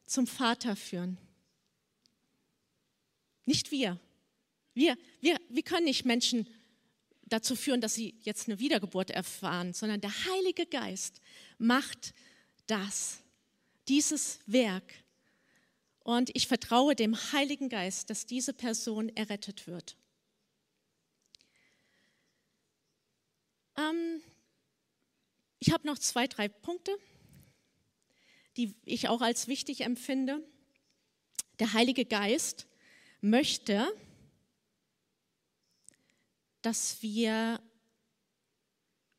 [0.06, 1.18] zum Vater führen.
[3.46, 4.00] Nicht wir.
[4.74, 6.48] Wir, wir, wir können nicht Menschen
[7.26, 11.22] dazu führen, dass sie jetzt eine Wiedergeburt erfahren, sondern der Heilige Geist
[11.58, 12.14] macht
[12.68, 13.20] das,
[13.88, 14.94] dieses Werk.
[16.00, 19.96] Und ich vertraue dem Heiligen Geist, dass diese Person errettet wird.
[23.78, 24.22] Ähm,
[25.60, 26.96] ich habe noch zwei, drei Punkte,
[28.58, 30.44] die ich auch als wichtig empfinde.
[31.60, 32.68] Der Heilige Geist
[33.22, 33.88] möchte,
[36.64, 37.62] dass wir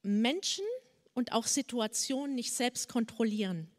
[0.02, 0.64] Menschen
[1.14, 3.70] und auch Situationen nicht selbst kontrollieren.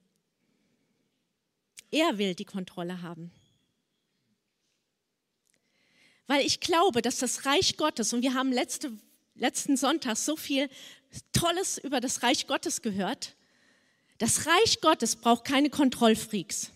[1.91, 3.31] Er will die Kontrolle haben.
[6.27, 8.91] Weil ich glaube, dass das Reich Gottes, und wir haben letzte,
[9.35, 10.69] letzten Sonntag so viel
[11.31, 13.35] Tolles über das Reich Gottes gehört.
[14.17, 16.71] Das Reich Gottes braucht keine Kontrollfreaks.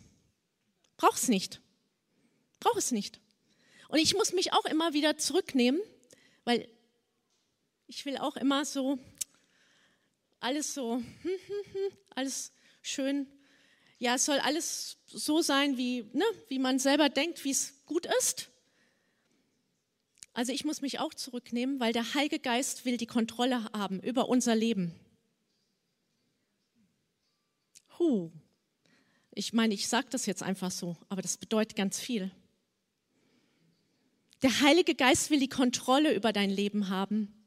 [0.98, 1.62] Braucht es nicht.
[2.60, 3.20] Braucht es nicht.
[3.88, 5.82] Und ich muss mich auch immer wieder zurücknehmen,
[6.44, 6.68] weil
[7.90, 9.00] ich will auch immer so
[10.40, 13.28] alles so, hm, hm, hm, alles schön.
[13.98, 18.08] Ja, es soll alles so sein, wie, ne, wie man selber denkt, wie es gut
[18.20, 18.50] ist.
[20.34, 24.30] Also ich muss mich auch zurücknehmen, weil der Heilige Geist will die Kontrolle haben über
[24.30, 24.94] unser Leben.
[27.98, 28.32] Huh.
[29.34, 32.32] Ich meine, ich sage das jetzt einfach so, aber das bedeutet ganz viel.
[34.42, 37.39] Der Heilige Geist will die Kontrolle über dein Leben haben.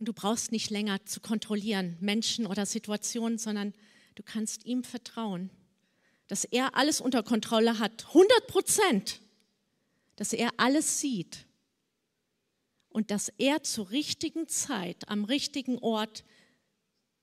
[0.00, 3.74] Und du brauchst nicht länger zu kontrollieren, Menschen oder Situationen, sondern
[4.16, 5.50] du kannst ihm vertrauen,
[6.26, 8.06] dass er alles unter Kontrolle hat.
[8.08, 9.20] 100 Prozent
[10.20, 11.46] dass er alles sieht
[12.90, 16.24] und dass er zur richtigen Zeit am richtigen Ort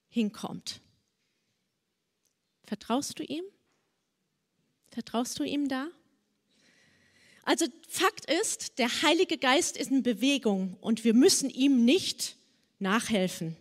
[0.09, 0.81] hinkommt.
[2.63, 3.43] Vertraust du ihm?
[4.89, 5.89] Vertraust du ihm da?
[7.43, 12.36] Also Fakt ist, der Heilige Geist ist in Bewegung und wir müssen ihm nicht
[12.79, 13.55] nachhelfen.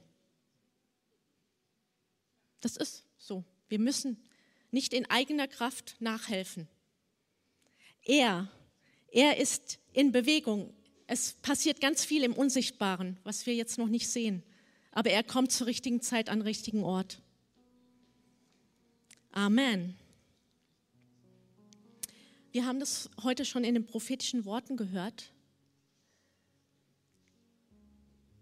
[2.61, 3.45] Das ist so.
[3.69, 4.23] Wir müssen
[4.71, 6.69] nicht in eigener Kraft nachhelfen.
[8.05, 8.49] Er
[9.17, 10.75] er ist in Bewegung.
[11.07, 14.43] Es passiert ganz viel im Unsichtbaren, was wir jetzt noch nicht sehen.
[14.93, 17.23] Aber er kommt zur richtigen Zeit an den richtigen Ort.
[19.31, 19.97] Amen.
[22.53, 25.33] Wir haben das heute schon in den prophetischen Worten gehört.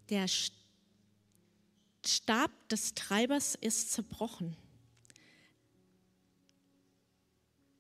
[0.08, 0.26] Der
[2.06, 4.56] Stab des Treibers ist zerbrochen.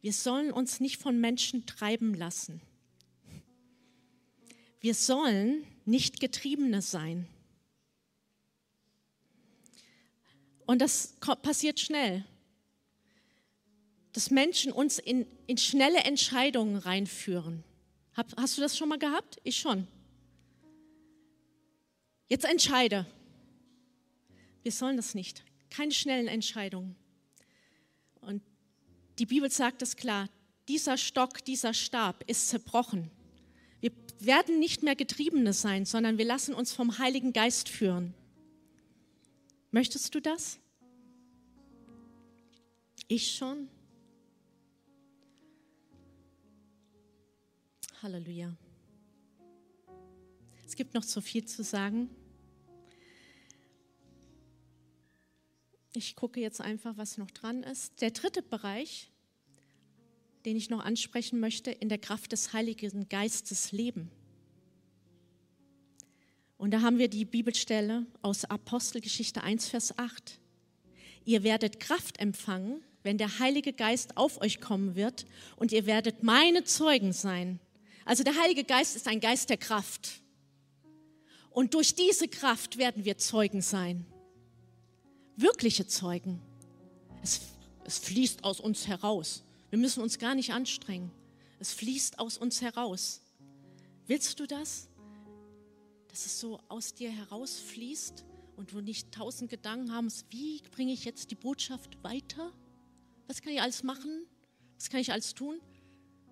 [0.00, 2.60] Wir sollen uns nicht von Menschen treiben lassen.
[4.80, 7.26] Wir sollen nicht Getriebene sein.
[10.66, 12.24] Und das passiert schnell,
[14.12, 17.64] dass Menschen uns in, in schnelle Entscheidungen reinführen.
[18.14, 19.38] hast du das schon mal gehabt?
[19.42, 19.86] Ich schon.
[22.28, 23.06] Jetzt entscheide.
[24.64, 25.44] Wir sollen das nicht.
[25.70, 26.96] Keine schnellen Entscheidungen.
[28.22, 28.42] Und
[29.18, 30.28] die Bibel sagt es klar.
[30.66, 33.10] dieser Stock, dieser Stab ist zerbrochen.
[33.80, 38.14] Wir werden nicht mehr Getriebene sein, sondern wir lassen uns vom Heiligen Geist führen.
[39.70, 40.58] Möchtest du das?
[43.08, 43.68] Ich schon.
[48.00, 48.56] Halleluja.
[50.64, 52.08] Es gibt noch zu viel zu sagen.
[55.96, 58.00] Ich gucke jetzt einfach, was noch dran ist.
[58.00, 59.12] Der dritte Bereich,
[60.44, 64.10] den ich noch ansprechen möchte, in der Kraft des Heiligen Geistes leben.
[66.58, 70.40] Und da haben wir die Bibelstelle aus Apostelgeschichte 1, Vers 8.
[71.24, 75.26] Ihr werdet Kraft empfangen, wenn der Heilige Geist auf euch kommen wird
[75.56, 77.60] und ihr werdet meine Zeugen sein.
[78.04, 80.22] Also der Heilige Geist ist ein Geist der Kraft.
[81.50, 84.06] Und durch diese Kraft werden wir Zeugen sein.
[85.36, 86.40] Wirkliche Zeugen.
[87.22, 87.40] Es,
[87.84, 89.42] es fließt aus uns heraus.
[89.70, 91.10] Wir müssen uns gar nicht anstrengen.
[91.58, 93.20] Es fließt aus uns heraus.
[94.06, 94.88] Willst du das?
[96.08, 98.24] Dass es so aus dir herausfließt
[98.56, 102.52] und du nicht tausend Gedanken haben, wie bringe ich jetzt die Botschaft weiter?
[103.26, 104.26] Was kann ich alles machen?
[104.76, 105.60] Was kann ich alles tun?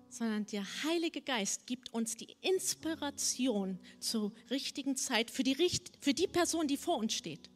[0.07, 5.57] Sondern der Heilige Geist gibt uns die Inspiration zur richtigen Zeit für die,
[5.99, 7.49] für die Person, die vor uns steht.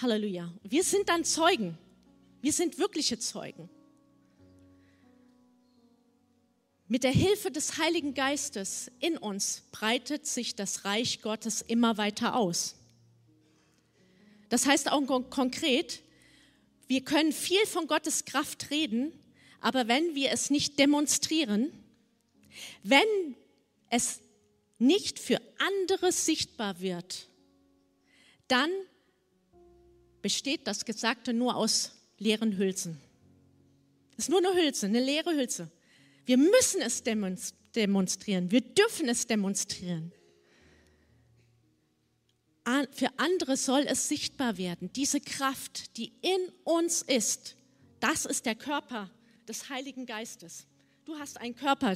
[0.00, 0.52] Halleluja.
[0.62, 1.76] Wir sind dann Zeugen.
[2.40, 3.68] Wir sind wirkliche Zeugen.
[6.86, 12.36] Mit der Hilfe des Heiligen Geistes in uns breitet sich das Reich Gottes immer weiter
[12.36, 12.76] aus.
[14.48, 16.00] Das heißt auch konkret,
[16.86, 19.12] wir können viel von Gottes Kraft reden,
[19.60, 21.70] aber wenn wir es nicht demonstrieren,
[22.82, 23.36] wenn
[23.90, 24.20] es
[24.78, 27.28] nicht für andere sichtbar wird,
[28.46, 28.70] dann
[30.22, 33.00] besteht das Gesagte nur aus leeren Hülsen.
[34.12, 35.70] Es ist nur eine Hülse, eine leere Hülse.
[36.26, 40.12] Wir müssen es demonstrieren, wir dürfen es demonstrieren
[42.92, 44.90] für andere soll es sichtbar werden.
[44.94, 47.56] Diese Kraft, die in uns ist,
[48.00, 49.10] das ist der Körper
[49.48, 50.66] des Heiligen Geistes.
[51.04, 51.94] Du hast einen Körper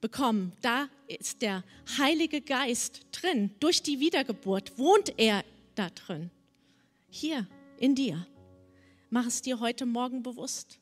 [0.00, 1.62] bekommen, da ist der
[1.98, 3.54] Heilige Geist drin.
[3.60, 6.30] Durch die Wiedergeburt wohnt er da drin.
[7.14, 7.46] Hier
[7.76, 8.26] in dir.
[9.10, 10.80] Mach es dir heute Morgen bewusst.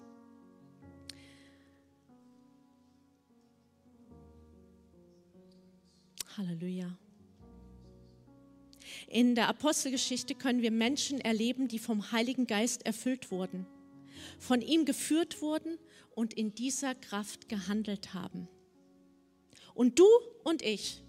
[6.37, 6.97] Halleluja.
[9.09, 13.67] In der Apostelgeschichte können wir Menschen erleben, die vom Heiligen Geist erfüllt wurden,
[14.39, 15.79] von ihm geführt wurden
[16.15, 18.47] und in dieser Kraft gehandelt haben.
[19.75, 20.07] Und du
[20.45, 21.03] und ich,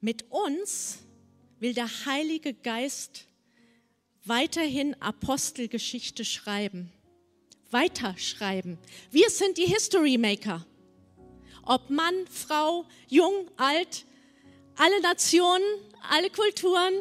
[0.00, 1.00] mit uns
[1.62, 3.24] will der Heilige Geist
[4.24, 6.92] weiterhin Apostelgeschichte schreiben,
[7.70, 8.78] weiterschreiben.
[9.12, 10.66] Wir sind die History Maker.
[11.62, 14.06] Ob Mann, Frau, jung, alt,
[14.74, 15.62] alle Nationen,
[16.10, 16.94] alle Kulturen.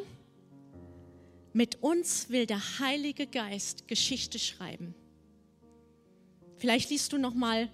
[1.54, 4.94] Mit uns will der Heilige Geist Geschichte schreiben.
[6.58, 7.68] Vielleicht liest du noch mal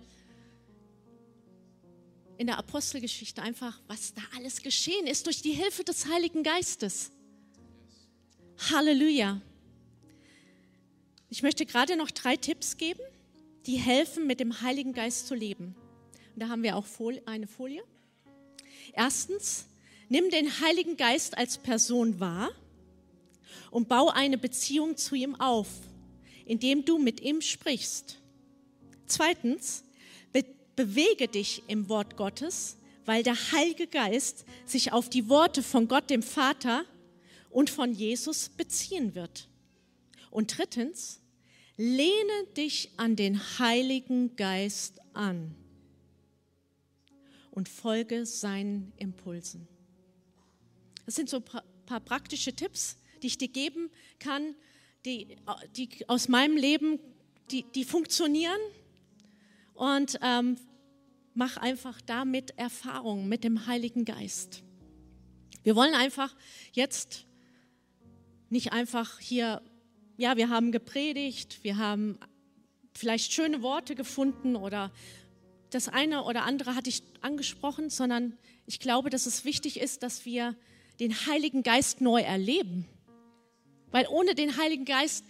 [2.37, 7.11] in der Apostelgeschichte einfach, was da alles geschehen ist durch die Hilfe des Heiligen Geistes.
[8.71, 9.41] Halleluja.
[11.29, 13.01] Ich möchte gerade noch drei Tipps geben,
[13.65, 15.75] die helfen, mit dem Heiligen Geist zu leben.
[16.33, 16.85] Und da haben wir auch
[17.25, 17.83] eine Folie.
[18.93, 19.67] Erstens,
[20.09, 22.51] Nimm den Heiligen Geist als Person wahr
[23.71, 25.67] und bau eine Beziehung zu ihm auf,
[26.45, 28.17] indem du mit ihm sprichst.
[29.05, 29.83] Zweitens,
[30.77, 36.09] bewege dich im Wort Gottes, weil der Heilige Geist sich auf die Worte von Gott
[36.09, 36.85] dem Vater
[37.49, 39.49] und von Jesus beziehen wird.
[40.31, 41.19] Und drittens,
[41.77, 45.55] lehne dich an den Heiligen Geist an
[47.51, 49.67] und folge seinen Impulsen.
[51.05, 54.55] Das sind so ein paar praktische Tipps, die ich dir geben kann,
[55.05, 55.37] die,
[55.75, 56.99] die aus meinem Leben,
[57.49, 58.59] die, die funktionieren.
[59.77, 60.57] Und ähm,
[61.35, 64.63] mach einfach damit Erfahrungen mit dem Heiligen Geist.
[65.61, 66.35] Wir wollen einfach
[66.73, 67.27] jetzt
[68.49, 69.61] nicht einfach hier,
[70.17, 72.17] ja, wir haben gepredigt, wir haben
[72.95, 74.91] vielleicht schöne Worte gefunden oder
[75.69, 78.35] das eine oder andere hatte ich angesprochen, sondern
[78.65, 80.55] ich glaube, dass es wichtig ist, dass wir
[80.99, 82.87] den Heiligen Geist neu erleben.
[83.91, 85.23] Weil ohne den Heiligen Geist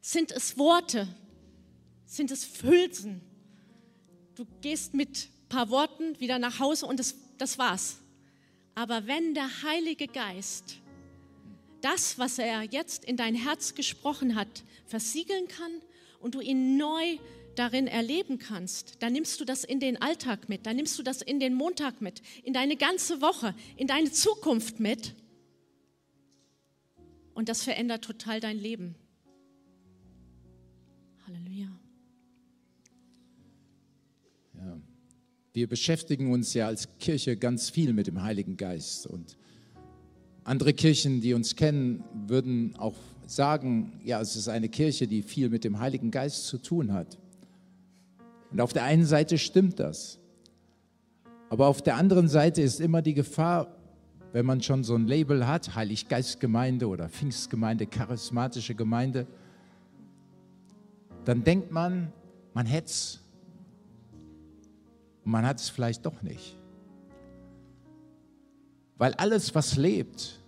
[0.00, 1.06] sind es Worte,
[2.06, 3.29] sind es Hülsen.
[4.40, 7.98] Du gehst mit ein paar Worten wieder nach Hause und das, das war's.
[8.74, 10.78] Aber wenn der Heilige Geist
[11.82, 15.70] das, was er jetzt in dein Herz gesprochen hat, versiegeln kann
[16.20, 17.18] und du ihn neu
[17.54, 21.20] darin erleben kannst, dann nimmst du das in den Alltag mit, dann nimmst du das
[21.20, 25.14] in den Montag mit, in deine ganze Woche, in deine Zukunft mit.
[27.34, 28.94] Und das verändert total dein Leben.
[31.26, 31.78] Halleluja.
[35.52, 39.06] Wir beschäftigen uns ja als Kirche ganz viel mit dem Heiligen Geist.
[39.06, 39.36] Und
[40.44, 42.94] andere Kirchen, die uns kennen, würden auch
[43.26, 47.18] sagen, ja, es ist eine Kirche, die viel mit dem Heiligen Geist zu tun hat.
[48.52, 50.18] Und auf der einen Seite stimmt das.
[51.48, 53.76] Aber auf der anderen Seite ist immer die Gefahr,
[54.32, 59.26] wenn man schon so ein Label hat, Heiliggeistgemeinde oder Pfingstgemeinde, charismatische Gemeinde,
[61.24, 62.12] dann denkt man,
[62.54, 63.20] man hätte es.
[65.30, 66.58] Und man hat es vielleicht doch nicht.
[68.98, 70.40] Weil alles, was lebt,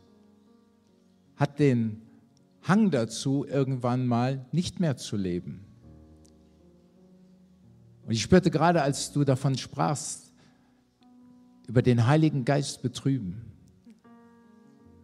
[1.37, 2.03] hat den
[2.63, 5.65] Hang dazu, irgendwann mal nicht mehr zu leben.
[8.05, 10.33] Und ich spürte gerade, als du davon sprachst,
[11.69, 13.41] über den Heiligen Geist betrüben,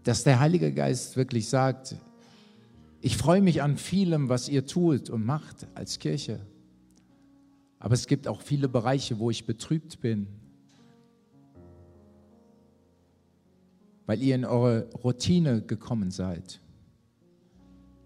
[0.03, 1.95] dass der Heilige Geist wirklich sagt,
[3.01, 6.41] ich freue mich an vielem, was ihr tut und macht als Kirche.
[7.79, 10.26] Aber es gibt auch viele Bereiche, wo ich betrübt bin,
[14.07, 16.61] weil ihr in eure Routine gekommen seid,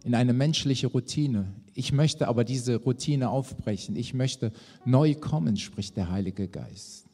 [0.05, 1.55] in eine menschliche Routine.
[1.75, 3.97] Ich möchte aber diese Routine aufbrechen.
[3.97, 4.53] Ich möchte
[4.85, 7.07] neu kommen, spricht der Heilige Geist.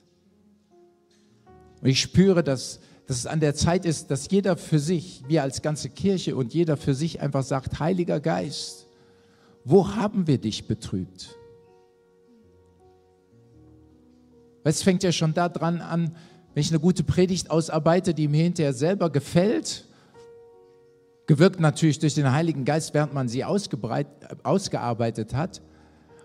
[1.80, 5.42] Und ich spüre, dass, dass es an der Zeit ist, dass jeder für sich, wir
[5.42, 8.88] als ganze Kirche und jeder für sich einfach sagt, Heiliger Geist,
[9.64, 11.38] wo haben wir dich betrübt?
[14.68, 16.14] Es fängt ja schon daran an,
[16.52, 19.86] wenn ich eine gute Predigt ausarbeite, die mir hinterher selber gefällt,
[21.26, 25.62] gewirkt natürlich durch den Heiligen Geist, während man sie ausgearbeitet hat.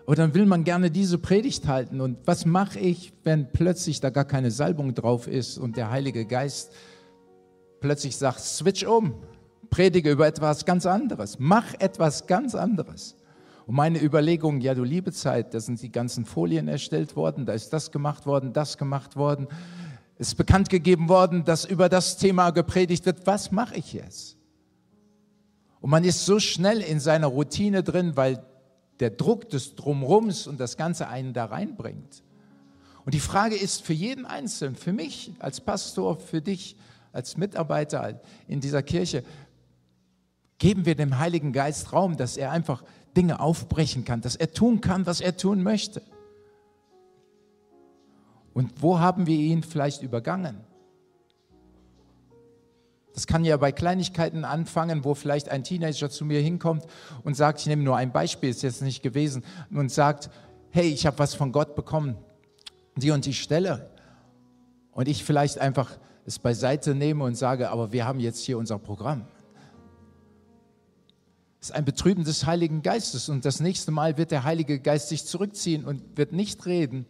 [0.06, 2.02] Und dann will man gerne diese Predigt halten.
[2.02, 6.26] Und was mache ich, wenn plötzlich da gar keine Salbung drauf ist und der Heilige
[6.26, 6.72] Geist
[7.80, 9.14] plötzlich sagt, switch um,
[9.70, 13.16] predige über etwas ganz anderes, mach etwas ganz anderes.
[13.66, 17.54] Und meine Überlegung, ja du liebe Zeit, da sind die ganzen Folien erstellt worden, da
[17.54, 19.48] ist das gemacht worden, das gemacht worden,
[20.18, 24.36] ist bekannt gegeben worden, dass über das Thema gepredigt wird, was mache ich jetzt?
[25.80, 28.44] Und man ist so schnell in seiner Routine drin, weil
[29.00, 32.22] der Druck des Drumrums und das Ganze einen da reinbringt.
[33.04, 36.76] Und die Frage ist für jeden Einzelnen, für mich als Pastor, für dich
[37.12, 39.24] als Mitarbeiter in dieser Kirche,
[40.58, 42.82] geben wir dem Heiligen Geist Raum, dass er einfach
[43.16, 46.02] Dinge aufbrechen kann, dass er tun kann, was er tun möchte.
[48.52, 50.60] Und wo haben wir ihn vielleicht übergangen?
[53.12, 56.84] Das kann ja bei Kleinigkeiten anfangen, wo vielleicht ein Teenager zu mir hinkommt
[57.22, 60.30] und sagt, ich nehme nur ein Beispiel, ist jetzt nicht gewesen, und sagt,
[60.70, 62.16] hey, ich habe was von Gott bekommen,
[62.96, 63.90] die und die Stelle.
[64.90, 68.78] Und ich vielleicht einfach es beiseite nehme und sage, aber wir haben jetzt hier unser
[68.78, 69.26] Programm.
[71.64, 75.24] Ist ein Betrüben des Heiligen Geistes und das nächste Mal wird der Heilige Geist sich
[75.24, 77.06] zurückziehen und wird nicht reden,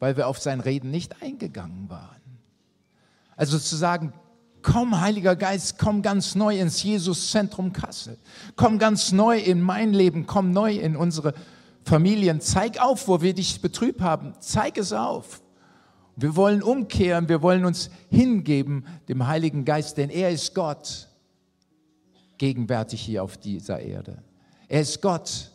[0.00, 2.40] weil wir auf sein Reden nicht eingegangen waren.
[3.36, 4.12] Also zu sagen,
[4.62, 8.18] Komm, Heiliger Geist, komm ganz neu ins Jesus-Zentrum Kassel.
[8.56, 11.32] Komm ganz neu in mein Leben, komm neu in unsere
[11.84, 12.40] Familien.
[12.40, 14.34] Zeig auf, wo wir dich betrübt haben.
[14.40, 15.40] Zeig es auf.
[16.16, 21.06] Wir wollen umkehren, wir wollen uns hingeben dem Heiligen Geist, denn er ist Gott
[22.38, 24.22] gegenwärtig hier auf dieser Erde.
[24.68, 25.50] Er ist Gott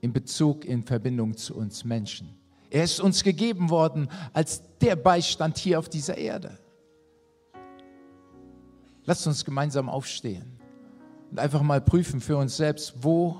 [0.00, 2.36] in Bezug, in Verbindung zu uns Menschen.
[2.70, 6.58] Er ist uns gegeben worden als der Beistand hier auf dieser Erde.
[9.04, 10.58] Lasst uns gemeinsam aufstehen
[11.30, 13.36] und einfach mal prüfen für uns selbst, wo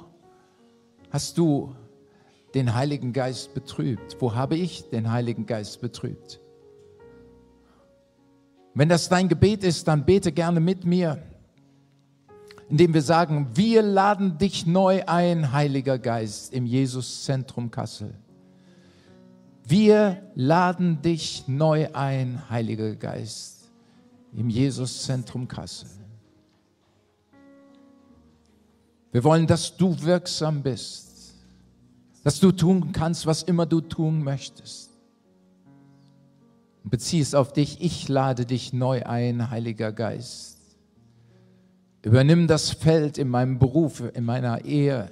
[1.11, 1.75] hast du
[2.55, 4.17] den Heiligen Geist betrübt?
[4.19, 6.41] Wo habe ich den Heiligen Geist betrübt?
[8.75, 11.23] Wenn das dein Gebet ist, dann bete gerne mit mir,
[12.71, 18.14] indem wir sagen, wir laden dich neu ein, Heiliger Geist, im Jesus-Zentrum Kassel.
[19.64, 23.61] Wir laden dich neu ein, Heiliger Geist
[24.33, 25.89] im Jesuszentrum Kassel.
[29.12, 31.35] Wir wollen, dass du wirksam bist,
[32.23, 34.91] dass du tun kannst, was immer du tun möchtest.
[36.85, 37.81] Bezieh es auf dich.
[37.81, 40.60] Ich lade dich neu ein, Heiliger Geist.
[42.03, 45.11] Übernimm das Feld in meinem Beruf, in meiner Ehe,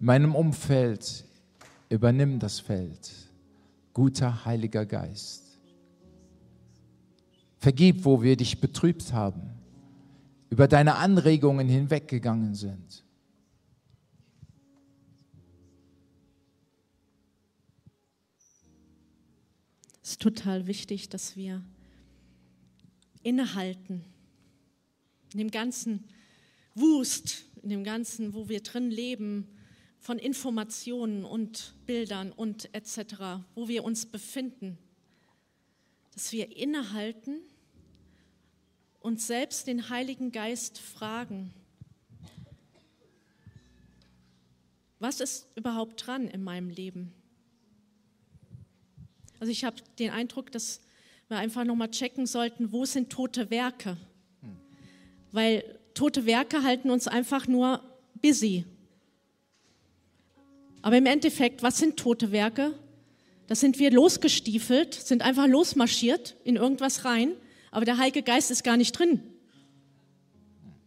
[0.00, 1.24] in meinem Umfeld.
[1.88, 3.10] Übernimm das Feld.
[3.94, 5.58] Guter Heiliger Geist.
[7.56, 9.50] Vergib, wo wir dich betrübt haben,
[10.50, 13.04] über deine Anregungen hinweggegangen sind.
[20.02, 21.62] Es ist total wichtig, dass wir
[23.22, 24.04] innehalten
[25.32, 26.04] in dem ganzen
[26.74, 29.48] Wust, in dem ganzen, wo wir drin leben,
[30.00, 34.78] von Informationen und Bildern und etc., wo wir uns befinden,
[36.12, 37.40] dass wir innehalten
[39.00, 41.52] und selbst den Heiligen Geist fragen,
[44.98, 47.12] was ist überhaupt dran in meinem Leben?
[49.38, 50.80] Also ich habe den Eindruck, dass
[51.28, 53.96] wir einfach nochmal checken sollten, wo sind tote Werke?
[55.32, 55.64] Weil
[55.94, 57.82] tote Werke halten uns einfach nur
[58.20, 58.64] busy.
[60.82, 62.74] Aber im Endeffekt, was sind tote Werke?
[63.46, 67.32] Das sind wir losgestiefelt, sind einfach losmarschiert in irgendwas rein,
[67.70, 69.22] aber der Heilige Geist ist gar nicht drin.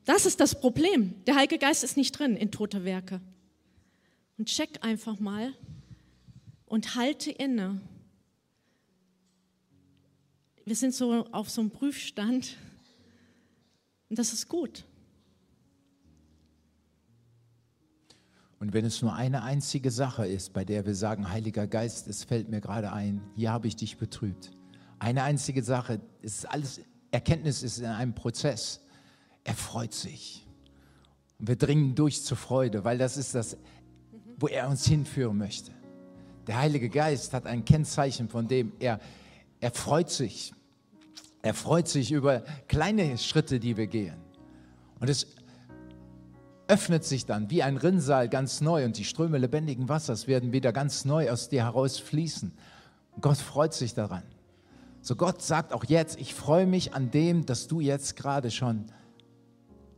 [0.06, 1.14] Das ist das Problem.
[1.26, 3.22] Der Heilige Geist ist nicht drin in tote Werke.
[4.38, 5.54] Und check einfach mal
[6.66, 7.82] und halte inne
[10.66, 12.56] wir sind so auf so einem Prüfstand
[14.12, 14.86] und das ist gut.
[18.60, 22.26] Und wenn es nur eine einzige Sache ist, bei der wir sagen, Heiliger Geist, es
[22.26, 24.52] fällt mir gerade ein, hier habe ich dich betrübt.
[25.00, 26.82] Eine einzige Sache, es ist alles,
[27.12, 28.82] Erkenntnis ist in einem Prozess.
[29.46, 30.46] Er freut sich.
[31.40, 33.56] Und wir dringen durch zur Freude, weil das ist das,
[34.38, 35.72] wo er uns hinführen möchte.
[36.48, 39.00] Der Heilige Geist hat ein Kennzeichen, von dem er,
[39.62, 40.54] er freut sich.
[41.42, 44.18] Er freut sich über kleine Schritte, die wir gehen.
[45.00, 45.28] Und es
[46.68, 50.72] öffnet sich dann wie ein Rinnsal ganz neu und die Ströme lebendigen Wassers werden wieder
[50.72, 52.52] ganz neu aus dir heraus fließen.
[53.14, 54.24] Und Gott freut sich daran.
[55.02, 58.86] So Gott sagt auch jetzt, ich freue mich an dem, dass du jetzt gerade schon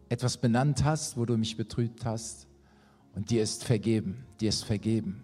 [0.07, 2.47] etwas benannt hast, wo du mich betrübt hast.
[3.13, 5.23] Und dir ist vergeben, dir ist vergeben.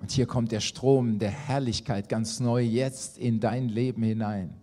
[0.00, 4.54] Und hier kommt der Strom der Herrlichkeit ganz neu jetzt in dein Leben hinein.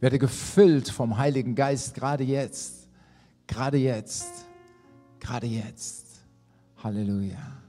[0.00, 2.88] Werde gefüllt vom Heiligen Geist gerade jetzt,
[3.46, 4.46] gerade jetzt,
[5.20, 6.06] gerade jetzt.
[6.82, 7.62] Halleluja.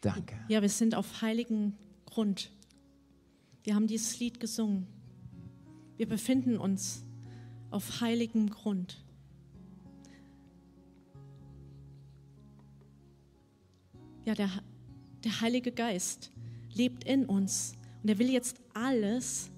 [0.00, 0.36] Danke.
[0.48, 2.50] Ja, wir sind auf heiligen Grund.
[3.62, 4.86] Wir haben dieses Lied gesungen.
[5.96, 7.04] Wir befinden uns
[7.70, 9.02] auf heiligem Grund.
[14.24, 14.50] Ja, der
[15.24, 16.30] der Heilige Geist
[16.74, 19.50] lebt in uns und er will jetzt alles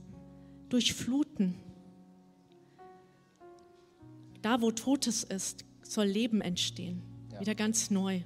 [0.69, 1.55] durchfluten.
[4.43, 7.03] Da, wo Totes ist, soll Leben entstehen,
[7.33, 7.41] ja.
[7.41, 8.21] wieder ganz neu.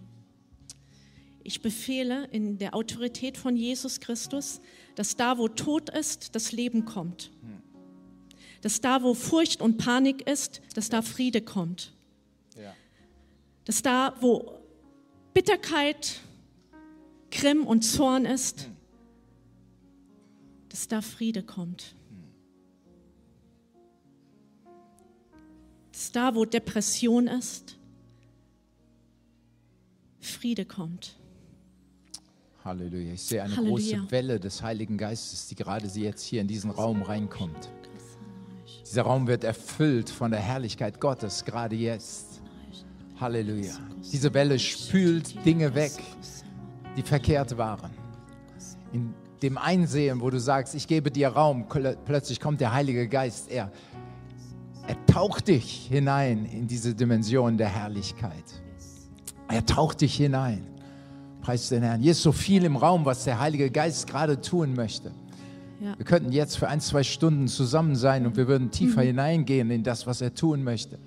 [1.42, 4.60] Ich befehle in der Autorität von Jesus Christus,
[4.94, 7.30] dass da, wo Tod ist, das Leben kommt.
[7.42, 7.62] Hm.
[8.60, 11.94] Dass da, wo Furcht und Panik ist, dass da Friede kommt.
[12.56, 12.74] Ja.
[13.64, 14.60] Dass da, wo
[15.32, 16.20] Bitterkeit,
[17.30, 18.68] Grimm und Zorn ist,
[20.68, 21.94] dass da Friede kommt.
[25.92, 27.78] Dass da, wo Depression ist,
[30.20, 31.18] Friede kommt.
[32.64, 33.14] Halleluja.
[33.14, 33.98] Ich sehe eine Halleluja.
[33.98, 37.70] große Welle des Heiligen Geistes, die gerade jetzt hier in diesen Raum reinkommt.
[38.84, 42.42] Dieser Raum wird erfüllt von der Herrlichkeit Gottes, gerade jetzt.
[43.18, 43.78] Halleluja.
[44.12, 45.92] Diese Welle spült Dinge weg,
[46.96, 47.90] die verkehrt waren.
[48.92, 51.66] In dem Einsehen, wo du sagst, ich gebe dir Raum,
[52.04, 53.50] plötzlich kommt der Heilige Geist.
[53.50, 53.70] Er,
[54.86, 58.44] er taucht dich hinein in diese Dimension der Herrlichkeit.
[59.48, 60.66] Er taucht dich hinein.
[61.40, 62.00] Preis den Herrn.
[62.00, 65.10] Hier ist so viel im Raum, was der Heilige Geist gerade tun möchte.
[65.80, 65.96] Ja.
[65.96, 69.06] Wir könnten jetzt für ein, zwei Stunden zusammen sein und wir würden tiefer mhm.
[69.06, 70.98] hineingehen in das, was er tun möchte.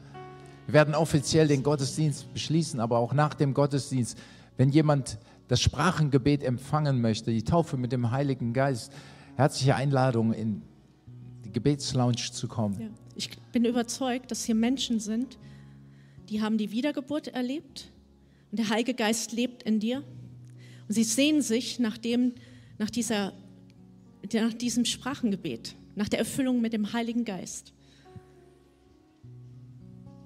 [0.65, 4.17] Wir werden offiziell den Gottesdienst beschließen, aber auch nach dem Gottesdienst,
[4.57, 8.91] wenn jemand das Sprachengebet empfangen möchte, die Taufe mit dem Heiligen Geist,
[9.35, 10.61] herzliche Einladung, in
[11.45, 12.79] die Gebetslounge zu kommen.
[12.79, 12.87] Ja.
[13.15, 15.37] Ich bin überzeugt, dass hier Menschen sind,
[16.29, 17.91] die haben die Wiedergeburt erlebt
[18.51, 20.03] und der Heilige Geist lebt in dir.
[20.87, 22.33] Und sie sehen sich nach, dem,
[22.77, 23.33] nach, dieser,
[24.31, 27.73] nach diesem Sprachengebet, nach der Erfüllung mit dem Heiligen Geist.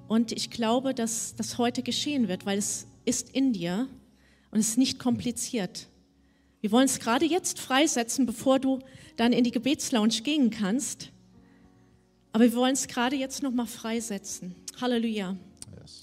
[0.08, 3.88] Und ich glaube, dass das heute geschehen wird, weil es ist in dir
[4.52, 5.88] und es ist nicht kompliziert.
[6.62, 8.80] Wir wollen es gerade jetzt freisetzen, bevor du
[9.16, 11.12] dann in die Gebetslounge gehen kannst.
[12.32, 14.56] Aber wir wollen es gerade jetzt nochmal freisetzen.
[14.80, 15.36] Halleluja.
[15.80, 16.02] Yes.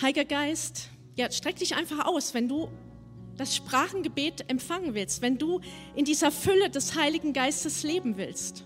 [0.00, 2.68] Heiliger Geist, ja, streck dich einfach aus, wenn du
[3.36, 5.60] das Sprachengebet empfangen willst, wenn du
[5.94, 8.64] in dieser Fülle des Heiligen Geistes leben willst.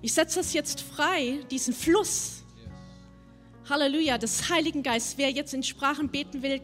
[0.00, 2.42] Ich setze das jetzt frei, diesen Fluss.
[3.68, 5.18] Halleluja, des Heiligen Geistes.
[5.18, 6.60] Wer jetzt in Sprachen beten will,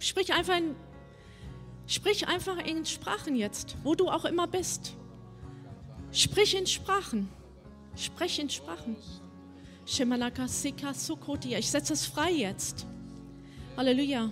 [0.00, 0.74] Sprich einfach in
[1.90, 4.92] Sprich einfach in Sprachen jetzt, wo du auch immer bist.
[6.12, 7.28] Sprich in Sprachen.
[7.96, 8.94] Sprich in Sprachen.
[11.58, 12.86] Ich setze es frei jetzt.
[13.76, 14.30] Halleluja.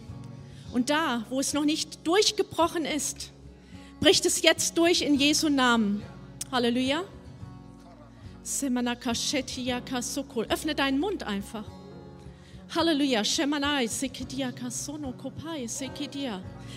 [0.73, 3.33] Und da, wo es noch nicht durchgebrochen ist,
[3.99, 6.05] bricht es jetzt durch in Jesu Namen.
[6.53, 7.03] Halleluja.
[10.49, 11.64] Öffne deinen Mund einfach.
[12.75, 13.23] Halleluja.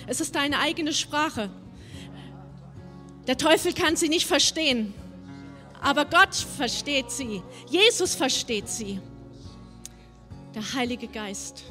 [0.08, 1.50] Es ist deine eigene Sprache.
[3.28, 4.94] Der Teufel kann sie nicht verstehen,
[5.82, 7.42] aber Gott versteht sie.
[7.70, 9.00] Jesus versteht sie.
[10.56, 11.64] Der Heilige Geist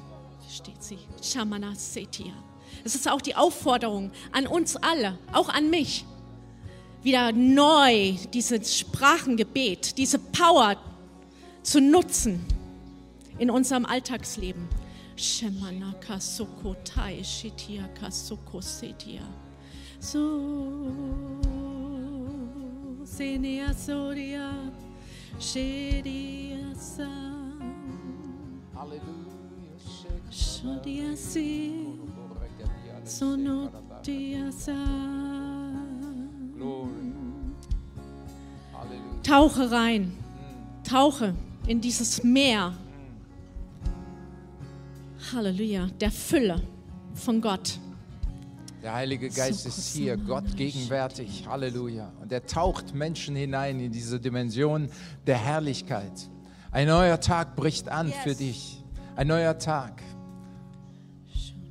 [0.46, 0.98] versteht sie.
[1.22, 2.32] Shamana Setia.
[2.84, 6.04] Es ist auch die Aufforderung an uns alle, auch an mich,
[7.02, 10.76] wieder neu dieses Sprachengebet, diese Power
[11.62, 12.46] zu nutzen
[13.40, 14.68] in unserem Alltagsleben.
[15.16, 19.22] Shemana kasoko tai shitia kasoko setia.
[19.98, 20.20] So
[23.04, 24.52] senia soria
[25.38, 27.08] sheria sa.
[28.74, 29.32] Halleluja.
[30.30, 31.98] Shodia si
[33.04, 34.50] sonotia.
[39.22, 40.12] Tauche rein.
[40.84, 41.34] Tauche
[41.66, 42.74] in dieses Meer.
[45.32, 46.60] Halleluja, der Fülle
[47.14, 47.78] von Gott.
[48.82, 51.46] Der Heilige Geist ist hier, Gott gegenwärtig.
[51.46, 52.12] Halleluja.
[52.20, 54.88] Und er taucht Menschen hinein in diese Dimension
[55.26, 56.12] der Herrlichkeit.
[56.72, 58.82] Ein neuer Tag bricht an für dich.
[59.14, 60.02] Ein neuer Tag.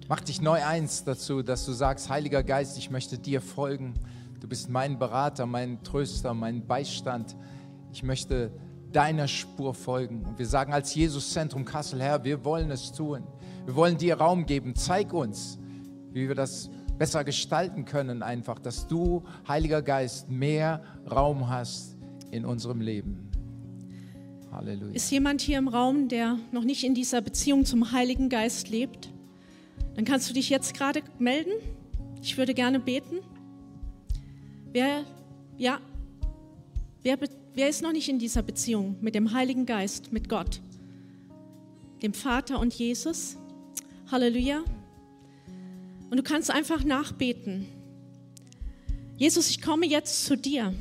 [0.08, 3.94] Mach dich neu eins dazu, dass du sagst, Heiliger Geist, ich möchte dir folgen.
[4.40, 7.36] Du bist mein Berater, mein Tröster, mein Beistand.
[7.92, 8.52] Ich möchte
[8.92, 10.24] deiner Spur folgen.
[10.26, 13.24] Und wir sagen als Jesus-Zentrum Kassel, Herr, wir wollen es tun.
[13.66, 14.76] Wir wollen dir Raum geben.
[14.76, 15.60] Zeig uns,
[16.12, 21.96] wie wir das besser gestalten können, einfach, dass du, Heiliger Geist, mehr Raum hast
[22.32, 23.30] in unserem Leben.
[24.52, 24.94] Halleluja.
[24.94, 29.10] Ist jemand hier im Raum, der noch nicht in dieser Beziehung zum Heiligen Geist lebt?
[29.96, 31.52] Dann kannst du dich jetzt gerade melden.
[32.22, 33.20] Ich würde gerne beten.
[34.72, 35.04] Wer,
[35.58, 35.80] ja,
[37.02, 37.18] wer,
[37.54, 40.62] wer ist noch nicht in dieser Beziehung mit dem Heiligen Geist, mit Gott,
[42.04, 43.38] dem Vater und Jesus?
[44.12, 44.64] Halleluja.
[46.10, 47.68] Und du kannst einfach nachbeten.
[49.18, 50.74] Jesus, ich komme jetzt zu dir.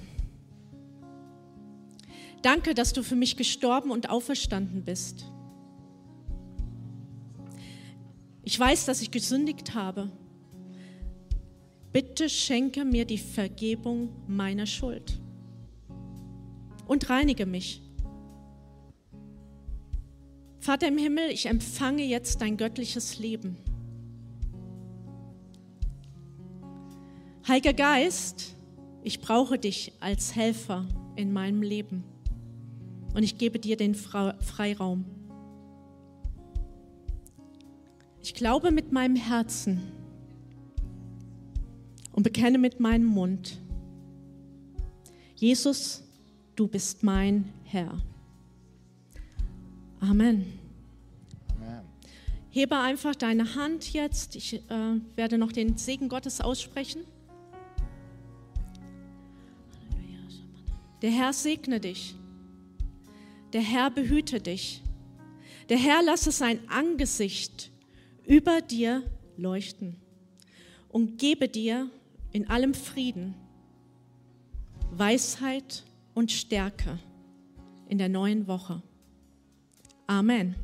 [2.43, 5.27] Danke, dass du für mich gestorben und auferstanden bist.
[8.45, 10.11] Ich weiß, dass ich gesündigt habe.
[11.93, 15.21] Bitte schenke mir die Vergebung meiner Schuld
[16.87, 17.83] und reinige mich.
[20.69, 23.57] Vater im Himmel, ich empfange jetzt dein göttliches Leben.
[27.49, 28.55] Heiliger Geist,
[29.03, 32.05] ich brauche dich als Helfer in meinem Leben
[33.15, 35.07] und ich gebe dir den Freiraum.
[38.21, 39.91] Ich glaube mit meinem Herzen
[42.13, 43.57] und bekenne mit meinem Mund,
[45.35, 46.05] Jesus,
[46.57, 48.03] du bist mein Herr.
[50.01, 50.58] Amen.
[52.51, 54.37] Hebe einfach deine Hand jetzt.
[54.37, 57.05] Ich äh, werde noch den Segen Gottes aussprechen.
[61.03, 62.17] Der Herr segne dich.
[63.53, 64.83] Der Herr behüte dich.
[65.69, 67.71] Der Herr lasse sein Angesicht
[68.27, 69.03] über dir
[69.37, 69.97] leuchten
[70.89, 71.91] und gebe dir
[72.33, 73.35] in allem Frieden,
[74.91, 75.85] Weisheit
[76.15, 76.99] und Stärke
[77.89, 78.83] in der neuen Woche.
[80.07, 80.55] Amen.